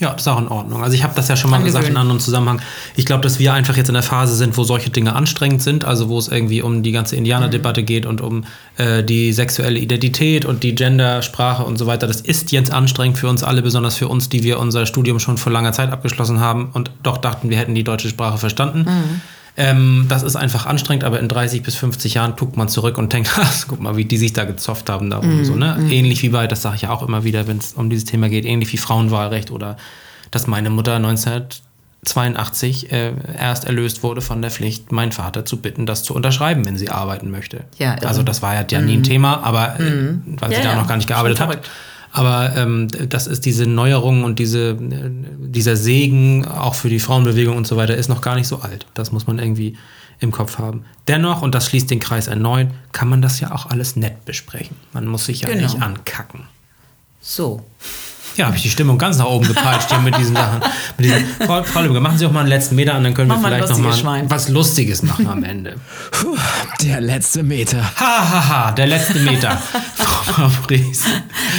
Ja, 0.00 0.12
das 0.12 0.22
ist 0.22 0.28
auch 0.28 0.38
in 0.38 0.48
Ordnung. 0.48 0.82
Also 0.82 0.94
ich 0.94 1.02
habe 1.02 1.14
das 1.16 1.28
ja 1.28 1.36
schon 1.36 1.50
mal 1.50 1.56
Angewöhnen. 1.56 1.72
gesagt 1.72 1.90
in 1.90 1.96
einem 1.96 2.02
anderen 2.02 2.20
Zusammenhang. 2.20 2.62
Ich 2.94 3.04
glaube, 3.04 3.22
dass 3.22 3.38
wir 3.38 3.52
einfach 3.52 3.76
jetzt 3.76 3.88
in 3.88 3.94
der 3.94 4.04
Phase 4.04 4.36
sind, 4.36 4.56
wo 4.56 4.62
solche 4.62 4.90
Dinge 4.90 5.14
anstrengend 5.14 5.60
sind, 5.60 5.84
also 5.84 6.08
wo 6.08 6.18
es 6.18 6.28
irgendwie 6.28 6.62
um 6.62 6.82
die 6.82 6.92
ganze 6.92 7.16
Indianerdebatte 7.16 7.82
geht 7.82 8.06
und 8.06 8.20
um 8.20 8.44
äh, 8.76 9.02
die 9.02 9.32
sexuelle 9.32 9.78
Identität 9.78 10.44
und 10.44 10.62
die 10.62 10.74
Gendersprache 10.74 11.64
und 11.64 11.78
so 11.78 11.86
weiter. 11.86 12.06
Das 12.06 12.20
ist 12.20 12.52
jetzt 12.52 12.72
anstrengend 12.72 13.18
für 13.18 13.28
uns 13.28 13.42
alle, 13.42 13.60
besonders 13.60 13.96
für 13.96 14.06
uns, 14.06 14.28
die 14.28 14.44
wir 14.44 14.60
unser 14.60 14.86
Studium 14.86 15.18
schon 15.18 15.36
vor 15.36 15.50
langer 15.50 15.72
Zeit 15.72 15.90
abgeschlossen 15.90 16.38
haben 16.38 16.70
und 16.72 16.92
doch 17.02 17.18
dachten, 17.18 17.50
wir 17.50 17.56
hätten 17.58 17.74
die 17.74 17.84
deutsche 17.84 18.08
Sprache 18.08 18.38
verstanden. 18.38 19.20
Ähm, 19.60 20.06
das 20.08 20.22
ist 20.22 20.36
einfach 20.36 20.66
anstrengend, 20.66 21.02
aber 21.02 21.18
in 21.18 21.26
30 21.28 21.64
bis 21.64 21.74
50 21.74 22.14
Jahren 22.14 22.36
guckt 22.36 22.56
man 22.56 22.68
zurück 22.68 22.96
und 22.96 23.12
denkt, 23.12 23.30
ach, 23.36 23.64
guck 23.66 23.80
mal, 23.80 23.96
wie 23.96 24.04
die 24.04 24.16
sich 24.16 24.32
da 24.32 24.44
gezofft 24.44 24.88
haben 24.88 25.10
darum. 25.10 25.44
So, 25.44 25.56
ne? 25.56 25.76
Ähnlich 25.90 26.22
wie 26.22 26.28
bei, 26.28 26.46
das 26.46 26.62
sage 26.62 26.76
ich 26.76 26.82
ja 26.82 26.90
auch 26.90 27.02
immer 27.02 27.24
wieder, 27.24 27.48
wenn 27.48 27.58
es 27.58 27.72
um 27.72 27.90
dieses 27.90 28.04
Thema 28.04 28.28
geht, 28.28 28.44
ähnlich 28.44 28.72
wie 28.72 28.76
Frauenwahlrecht 28.76 29.50
oder 29.50 29.76
dass 30.30 30.46
meine 30.46 30.70
Mutter 30.70 30.94
1982 32.02 32.92
äh, 32.92 33.12
erst 33.36 33.64
erlöst 33.64 34.02
wurde 34.02 34.20
von 34.20 34.40
der 34.42 34.50
Pflicht, 34.50 34.92
meinen 34.92 35.12
Vater 35.12 35.44
zu 35.44 35.56
bitten, 35.60 35.86
das 35.86 36.02
zu 36.04 36.14
unterschreiben, 36.14 36.64
wenn 36.64 36.76
sie 36.76 36.90
arbeiten 36.90 37.30
möchte. 37.30 37.64
Ja, 37.78 37.96
also 38.04 38.22
das 38.22 38.42
war 38.42 38.54
ja, 38.54 38.64
ja 38.70 38.80
nie 38.80 38.96
ein 38.96 39.02
Thema, 39.02 39.42
aber 39.42 39.80
äh, 39.80 40.14
weil 40.38 40.50
sie 40.50 40.56
Ja, 40.56 40.62
da 40.62 40.70
ja. 40.72 40.76
noch 40.76 40.86
gar 40.86 40.96
nicht 40.96 41.08
gearbeitet 41.08 41.40
hat. 41.40 41.68
Aber 42.12 42.56
ähm, 42.56 42.88
das 43.08 43.26
ist 43.26 43.44
diese 43.44 43.66
Neuerung 43.66 44.24
und 44.24 44.38
diese, 44.38 44.70
äh, 44.70 45.10
dieser 45.38 45.76
Segen 45.76 46.46
auch 46.46 46.74
für 46.74 46.88
die 46.88 47.00
Frauenbewegung 47.00 47.56
und 47.56 47.66
so 47.66 47.76
weiter 47.76 47.96
ist 47.96 48.08
noch 48.08 48.20
gar 48.22 48.34
nicht 48.34 48.48
so 48.48 48.60
alt. 48.60 48.86
Das 48.94 49.12
muss 49.12 49.26
man 49.26 49.38
irgendwie 49.38 49.76
im 50.20 50.32
Kopf 50.32 50.58
haben. 50.58 50.84
Dennoch, 51.06 51.42
und 51.42 51.54
das 51.54 51.66
schließt 51.66 51.90
den 51.90 52.00
Kreis 52.00 52.26
erneut, 52.26 52.68
kann 52.92 53.08
man 53.08 53.22
das 53.22 53.40
ja 53.40 53.52
auch 53.52 53.66
alles 53.66 53.94
nett 53.96 54.24
besprechen. 54.24 54.76
Man 54.92 55.06
muss 55.06 55.26
sich 55.26 55.42
ja 55.42 55.48
Genau. 55.48 55.62
nicht 55.62 55.80
ankacken. 55.80 56.40
So. 57.20 57.64
Ja, 58.38 58.46
habe 58.46 58.56
ich 58.56 58.62
die 58.62 58.70
Stimmung 58.70 58.98
ganz 58.98 59.18
nach 59.18 59.26
oben 59.26 59.48
gepeitscht 59.48 59.90
hier 59.90 59.98
mit 59.98 60.16
diesen 60.16 60.36
Sachen. 60.36 60.60
Mit 60.96 61.06
diesen, 61.06 61.26
Frau, 61.44 61.64
Frau 61.64 61.80
Lübke, 61.80 61.98
machen 61.98 62.18
Sie 62.18 62.24
auch 62.24 62.30
mal 62.30 62.40
einen 62.40 62.48
letzten 62.48 62.76
Meter 62.76 62.94
an, 62.94 63.02
dann 63.02 63.12
können 63.12 63.28
wir 63.28 63.36
Mach 63.36 63.44
ein 63.50 63.54
vielleicht 63.54 63.68
noch 63.70 63.78
mal 63.78 63.88
lustiges 63.88 64.00
Schwein. 64.00 64.30
was 64.30 64.48
Lustiges 64.48 65.02
machen 65.02 65.26
am 65.26 65.42
Ende. 65.42 65.74
Der 66.82 67.00
letzte 67.00 67.42
Meter. 67.42 67.82
Ha, 67.82 68.30
ha, 68.30 68.48
ha, 68.48 68.70
der 68.72 68.86
letzte 68.86 69.18
Meter. 69.18 69.60
Frau 70.24 70.48
Fries. 70.48 71.02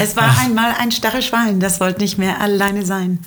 Es 0.01 0.15
war 0.15 0.37
einmal 0.39 0.73
ein 0.79 0.91
starres 0.91 1.25
Schwein, 1.25 1.59
das 1.59 1.81
wollte 1.81 1.99
nicht 1.99 2.17
mehr 2.17 2.39
alleine 2.39 2.85
sein. 2.85 3.19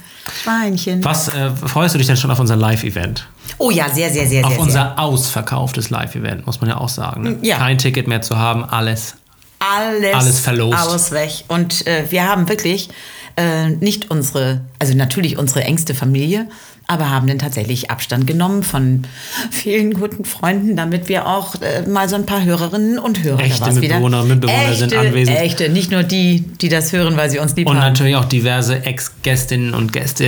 Schweinchen. 0.43 1.05
Was 1.05 1.29
äh, 1.29 1.51
freust 1.51 1.95
du 1.95 1.99
dich 1.99 2.07
denn 2.07 2.17
schon 2.17 2.31
auf 2.31 2.39
unser 2.41 2.57
Live-Event? 2.57 3.29
Oh 3.59 3.71
ja, 3.71 3.91
sehr, 3.91 4.11
sehr, 4.11 4.27
sehr, 4.27 4.45
Auf 4.47 4.53
sehr. 4.53 4.57
sehr. 4.57 4.67
unser 4.67 4.99
ausverkauftes 4.99 5.91
Live-Event, 5.91 6.47
muss 6.47 6.61
man 6.63 6.71
ja 6.71 6.79
auch 6.79 6.89
sagen. 6.89 7.23
Ne? 7.23 7.39
Ja. 7.43 7.59
Kein 7.59 7.77
Ticket 7.77 8.09
mehr 8.09 8.23
zu 8.23 8.39
haben, 8.39 8.65
alles. 8.65 9.17
alles, 9.59 10.15
Alles 10.15 10.41
verlost. 10.41 10.79
Alles 10.79 11.11
weg. 11.11 11.45
Und 11.49 11.87
äh, 11.87 12.07
wir 12.11 12.27
haben 12.27 12.49
wirklich 12.49 12.89
Äh, 13.37 13.71
nicht 13.71 14.11
unsere, 14.11 14.61
also 14.79 14.95
natürlich 14.95 15.39
unsere 15.39 15.65
engste 15.65 15.95
Familie, 15.95 16.49
aber 16.87 17.09
haben 17.11 17.27
dann 17.27 17.39
tatsächlich 17.39 17.91
Abstand 17.91 18.27
genommen 18.27 18.63
von 18.63 19.05
vielen 19.51 19.95
guten 19.95 20.25
Freunden, 20.25 20.77
damit 20.77 21.09
wir 21.09 21.27
auch 21.27 21.55
äh, 21.63 21.89
mal 21.89 22.09
so 22.09 22.17
ein 22.17 22.27
paar 22.27 22.45
Hörerinnen 22.45 22.99
und 22.99 23.23
Hörer 23.23 23.41
Echte 23.41 23.61
da 23.61 23.67
wieder. 23.69 23.81
Mitbewohner 23.81 24.21
und 24.21 24.29
Mitbewohner 24.29 24.63
echte, 24.65 24.77
sind 24.77 24.95
anwesend. 24.95 25.39
Echte, 25.39 25.69
nicht 25.71 25.91
nur 25.91 26.03
die, 26.03 26.41
die 26.41 26.69
das 26.69 26.93
hören, 26.93 27.17
weil 27.17 27.31
sie 27.31 27.39
uns 27.39 27.57
lieb 27.57 27.69
Und 27.69 27.77
haben. 27.77 27.93
natürlich 27.93 28.17
auch 28.17 28.27
diverse 28.27 28.85
Ex-Gästinnen 28.85 29.73
und 29.73 29.93
Gäste, 29.93 30.25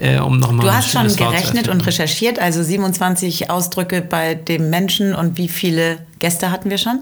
äh, 0.00 0.18
um 0.18 0.38
nochmal 0.38 0.54
Mhm. 0.54 0.60
Du 0.68 0.74
hast 0.74 0.90
schon 0.90 1.14
gerechnet 1.14 1.68
und 1.68 1.86
recherchiert, 1.86 2.38
also 2.40 2.62
27 2.62 3.50
Ausdrücke 3.50 4.00
bei 4.02 4.34
dem 4.34 4.70
Menschen 4.70 5.14
und 5.14 5.38
wie 5.38 5.48
viele 5.48 5.98
Gäste 6.18 6.50
hatten 6.50 6.70
wir 6.70 6.78
schon? 6.78 7.00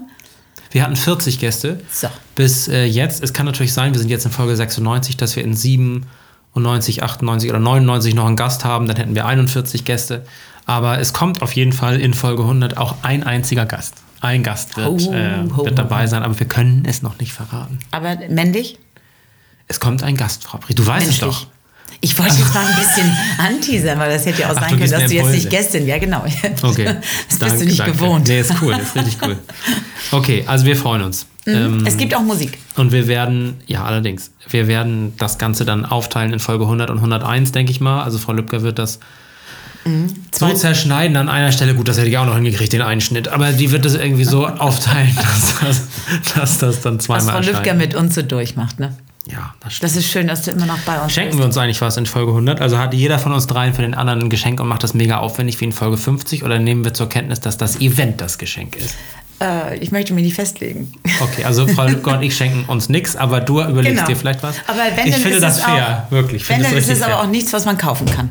Wir 0.73 0.83
hatten 0.83 0.95
40 0.95 1.39
Gäste 1.39 1.79
So. 1.91 2.07
bis 2.35 2.67
äh, 2.67 2.83
jetzt. 2.85 3.23
Es 3.23 3.31
kann 3.31 3.45
natürlich 3.45 3.73
sein, 3.73 3.93
wir 3.93 3.99
sind 3.99 4.09
jetzt 4.09 4.25
in 4.25 4.31
Folge 4.31 4.55
96, 4.55 5.15
dass 5.17 5.35
wir 5.35 5.43
in 5.43 5.53
97, 5.55 7.03
98 7.03 7.49
oder 7.49 7.59
99 7.59 8.15
noch 8.15 8.25
einen 8.25 8.35
Gast 8.35 8.65
haben. 8.65 8.87
Dann 8.87 8.97
hätten 8.97 9.15
wir 9.15 9.25
41 9.27 9.85
Gäste. 9.85 10.25
Aber 10.65 10.99
es 10.99 11.13
kommt 11.13 11.41
auf 11.41 11.53
jeden 11.53 11.73
Fall 11.73 11.99
in 11.99 12.13
Folge 12.13 12.41
100 12.41 12.77
auch 12.77 12.95
ein 13.03 13.23
einziger 13.23 13.65
Gast. 13.65 13.95
Ein 14.21 14.41
Gast 14.41 14.75
wird, 14.77 14.87
Ho, 14.87 15.13
äh, 15.13 15.57
wird 15.65 15.77
dabei 15.77 16.07
sein, 16.07 16.23
aber 16.23 16.39
wir 16.39 16.47
können 16.47 16.85
es 16.87 17.01
noch 17.01 17.19
nicht 17.19 17.33
verraten. 17.33 17.77
Aber 17.91 18.17
männlich? 18.29 18.79
Es 19.67 19.79
kommt 19.79 20.01
ein 20.01 20.15
Gast, 20.17 20.43
Frau 20.43 20.57
Brie. 20.57 20.73
Du 20.73 20.85
weißt 20.87 21.07
es 21.07 21.21
Menschlich. 21.21 21.45
doch. 21.45 21.52
Ich 22.03 22.17
wollte 22.17 22.35
jetzt 22.35 22.53
mal 22.53 22.65
ein 22.65 22.75
bisschen 22.75 23.17
anteasern, 23.37 23.97
weil 23.97 24.11
das 24.11 24.25
hätte 24.25 24.41
ja 24.41 24.47
auch 24.51 24.55
Ach, 24.57 24.61
sein 24.61 24.71
du 24.71 24.77
können, 24.77 24.91
dass 24.91 25.09
du 25.09 25.15
jetzt 25.15 25.31
nicht 25.31 25.49
Gästin, 25.49 25.87
ja 25.87 25.97
genau. 25.99 26.25
Okay. 26.61 26.83
Das 27.29 27.39
bist 27.39 27.41
Danke, 27.41 27.57
du 27.59 27.65
nicht 27.65 27.79
danke. 27.79 27.91
gewohnt. 27.93 28.27
Nee, 28.27 28.41
ist 28.41 28.53
cool, 28.61 28.73
ist 28.73 28.93
richtig 28.95 29.17
cool. 29.25 29.37
Okay, 30.11 30.43
also 30.45 30.65
wir 30.65 30.75
freuen 30.75 31.01
uns. 31.01 31.25
Ähm, 31.45 31.85
Es 31.87 31.95
gibt 31.95 32.13
auch 32.13 32.21
Musik. 32.21 32.57
Und 32.75 32.91
wir 32.91 33.07
werden, 33.07 33.61
ja, 33.67 33.85
allerdings, 33.85 34.31
wir 34.49 34.67
werden 34.67 35.13
das 35.17 35.37
Ganze 35.37 35.63
dann 35.63 35.85
aufteilen 35.85 36.33
in 36.33 36.39
Folge 36.39 36.65
100 36.65 36.89
und 36.89 36.97
101, 36.97 37.53
denke 37.53 37.71
ich 37.71 37.79
mal. 37.79 38.03
Also 38.03 38.17
Frau 38.17 38.33
Lübcker 38.33 38.63
wird 38.63 38.79
das 38.79 38.99
so 39.85 39.89
Zwei- 40.31 40.53
zerschneiden 40.55 41.15
an 41.15 41.29
einer 41.29 41.53
Stelle. 41.53 41.73
Gut, 41.73 41.87
das 41.87 41.97
hätte 41.97 42.09
ich 42.09 42.17
auch 42.17 42.25
noch 42.25 42.35
hingekriegt, 42.35 42.73
den 42.73 42.81
Einschnitt. 42.81 43.29
Aber 43.29 43.53
die 43.53 43.71
wird 43.71 43.85
das 43.85 43.95
irgendwie 43.95 44.25
so 44.25 44.45
aufteilen, 44.59 45.15
dass 45.15 45.55
das, 45.61 45.87
dass 46.35 46.57
das 46.57 46.81
dann 46.81 46.97
Was 46.97 47.05
zweimal 47.05 47.41
Frau 47.43 47.51
Lübcker 47.51 47.73
mit 47.73 47.95
uns 47.95 48.15
so 48.15 48.21
durchmacht. 48.23 48.79
Ne? 48.79 48.93
Ja, 49.31 49.53
das 49.61 49.73
stimmt. 49.75 49.83
Das 49.91 49.95
ist 49.97 50.07
schön, 50.11 50.27
dass 50.27 50.41
du 50.41 50.51
immer 50.51 50.65
noch 50.65 50.79
bei 50.79 50.99
uns 51.01 51.13
Schenken 51.13 51.29
bist. 51.31 51.39
wir 51.39 51.45
uns 51.45 51.57
eigentlich 51.57 51.79
was 51.81 51.95
in 51.97 52.05
Folge 52.05 52.31
100? 52.31 52.59
Also 52.59 52.77
hat 52.77 52.93
jeder 52.93 53.19
von 53.19 53.31
uns 53.31 53.47
dreien 53.47 53.73
für 53.73 53.81
den 53.81 53.93
anderen 53.93 54.23
ein 54.23 54.29
Geschenk 54.29 54.59
und 54.59 54.67
macht 54.67 54.83
das 54.83 54.93
mega 54.93 55.19
aufwendig 55.19 55.59
wie 55.61 55.65
in 55.65 55.71
Folge 55.71 55.97
50? 55.97 56.43
Oder 56.43 56.59
nehmen 56.59 56.83
wir 56.83 56.93
zur 56.93 57.07
Kenntnis, 57.07 57.39
dass 57.39 57.57
das 57.57 57.79
Event 57.79 58.19
das 58.19 58.37
Geschenk 58.37 58.75
ist? 58.75 58.95
Äh, 59.41 59.77
ich 59.77 59.91
möchte 59.93 60.13
mich 60.13 60.25
nicht 60.25 60.35
festlegen. 60.35 60.91
Okay, 61.21 61.45
also 61.45 61.65
Frau 61.67 61.85
Lübcker 61.87 62.17
und 62.17 62.23
ich 62.23 62.35
schenken 62.35 62.65
uns 62.69 62.89
nichts, 62.89 63.15
aber 63.15 63.39
du 63.39 63.61
überlegst 63.61 63.95
Genau. 63.99 64.07
dir 64.07 64.15
vielleicht 64.17 64.43
was? 64.43 64.55
Aber 64.67 64.79
wenn, 64.95 65.07
ich 65.07 65.15
finde 65.15 65.39
das 65.39 65.61
fair, 65.61 66.05
auch, 66.07 66.11
wirklich. 66.11 66.41
Ich 66.43 66.49
Wenn, 66.49 66.57
finde 66.57 66.69
dann 66.71 66.75
das 66.79 66.89
ist 66.89 66.97
es 66.97 67.01
aber 67.01 67.13
fair. 67.13 67.21
auch 67.23 67.27
nichts, 67.27 67.53
was 67.53 67.63
man 67.65 67.77
kaufen 67.77 68.05
kann. 68.07 68.29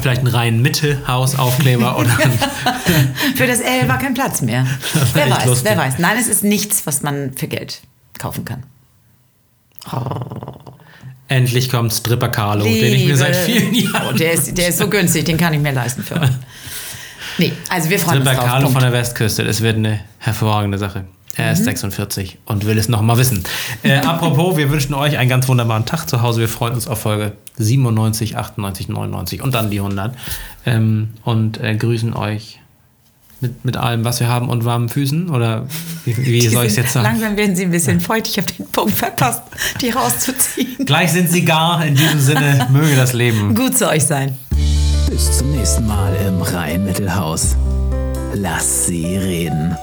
Vielleicht 0.00 0.22
ein 0.22 0.26
rein 0.26 0.62
Mitte-Hausaufkleber 0.62 1.98
oder 1.98 2.08
Für 3.36 3.46
das 3.46 3.60
L 3.60 3.88
war 3.88 3.98
kein 3.98 4.14
Platz 4.14 4.40
mehr. 4.42 4.66
Wer 5.14 5.30
weiß, 5.30 5.46
lustig. 5.46 5.68
wer 5.70 5.76
weiß. 5.78 5.98
Nein, 5.98 6.16
es 6.18 6.28
ist 6.28 6.44
nichts, 6.44 6.86
was 6.86 7.02
man 7.02 7.32
für 7.34 7.46
Geld 7.48 7.80
kaufen 8.18 8.44
kann. 8.44 8.62
Endlich 11.28 11.68
kommt 11.70 11.92
Stripper 11.92 12.28
Carlo, 12.28 12.64
den 12.64 12.94
ich 12.94 13.06
mir 13.06 13.16
seit 13.16 13.34
vielen 13.34 13.70
Oh, 13.72 13.76
Jahren. 13.76 14.16
der, 14.16 14.32
ist, 14.32 14.56
der 14.56 14.68
ist 14.68 14.78
so 14.78 14.88
günstig, 14.88 15.24
den 15.24 15.36
kann 15.36 15.52
ich 15.54 15.60
mir 15.60 15.72
leisten 15.72 16.02
für 16.04 16.20
euch. 16.20 16.30
Nee, 17.38 17.52
also 17.68 17.90
wir 17.90 17.98
freuen 17.98 18.22
Stripper 18.22 18.30
uns 18.30 18.38
drauf. 18.38 18.46
Carlo 18.48 18.66
Punkt. 18.66 18.80
von 18.80 18.90
der 18.90 18.98
Westküste, 18.98 19.44
das 19.44 19.60
wird 19.60 19.76
eine 19.76 20.00
hervorragende 20.18 20.78
Sache. 20.78 21.04
Er 21.36 21.46
Mhm. 21.46 21.52
ist 21.52 21.64
46 21.64 22.38
und 22.46 22.64
will 22.64 22.78
es 22.78 22.88
noch 22.88 23.02
mal 23.02 23.18
wissen. 23.18 23.42
Äh, 23.82 23.96
apropos, 23.98 24.56
wir 24.56 24.70
wünschen 24.70 24.94
euch 24.94 25.18
einen 25.18 25.28
ganz 25.28 25.48
wunderbaren 25.48 25.84
Tag 25.84 26.06
zu 26.08 26.22
Hause. 26.22 26.40
Wir 26.40 26.48
freuen 26.48 26.74
uns 26.74 26.86
auf 26.86 27.00
Folge 27.00 27.32
97, 27.58 28.36
98, 28.36 28.88
99 28.88 29.42
und 29.42 29.52
dann 29.54 29.68
die 29.70 29.80
100. 29.80 30.14
Ähm, 30.64 31.10
und 31.24 31.60
äh, 31.60 31.74
grüßen 31.76 32.14
euch 32.14 32.60
mit, 33.40 33.64
mit 33.64 33.76
allem, 33.76 34.04
was 34.04 34.20
wir 34.20 34.28
haben 34.28 34.48
und 34.48 34.64
warmen 34.64 34.88
Füßen. 34.88 35.30
Oder 35.30 35.66
wie, 36.04 36.16
wie 36.16 36.48
soll 36.48 36.64
ich 36.64 36.72
es 36.72 36.76
jetzt 36.76 36.92
sagen? 36.92 37.04
Langsam 37.04 37.36
werden 37.36 37.56
sie 37.56 37.64
ein 37.64 37.70
bisschen 37.70 38.00
feucht. 38.00 38.28
Ich 38.28 38.38
habe 38.38 38.52
den 38.52 38.66
Punkt 38.66 38.94
verpasst, 38.94 39.42
die 39.80 39.90
rauszuziehen. 39.90 40.84
Gleich 40.86 41.12
sind 41.12 41.30
sie 41.30 41.44
gar. 41.44 41.84
In 41.84 41.94
diesem 41.94 42.20
Sinne, 42.20 42.66
möge 42.72 42.96
das 42.96 43.12
Leben. 43.12 43.54
Gut 43.54 43.76
zu 43.76 43.88
euch 43.88 44.04
sein. 44.04 44.36
Bis 45.10 45.38
zum 45.38 45.50
nächsten 45.52 45.86
Mal 45.86 46.14
im 46.26 46.40
Rhein-Mittelhaus. 46.42 47.56
Lass 48.34 48.86
sie 48.86 49.16
reden. 49.16 49.76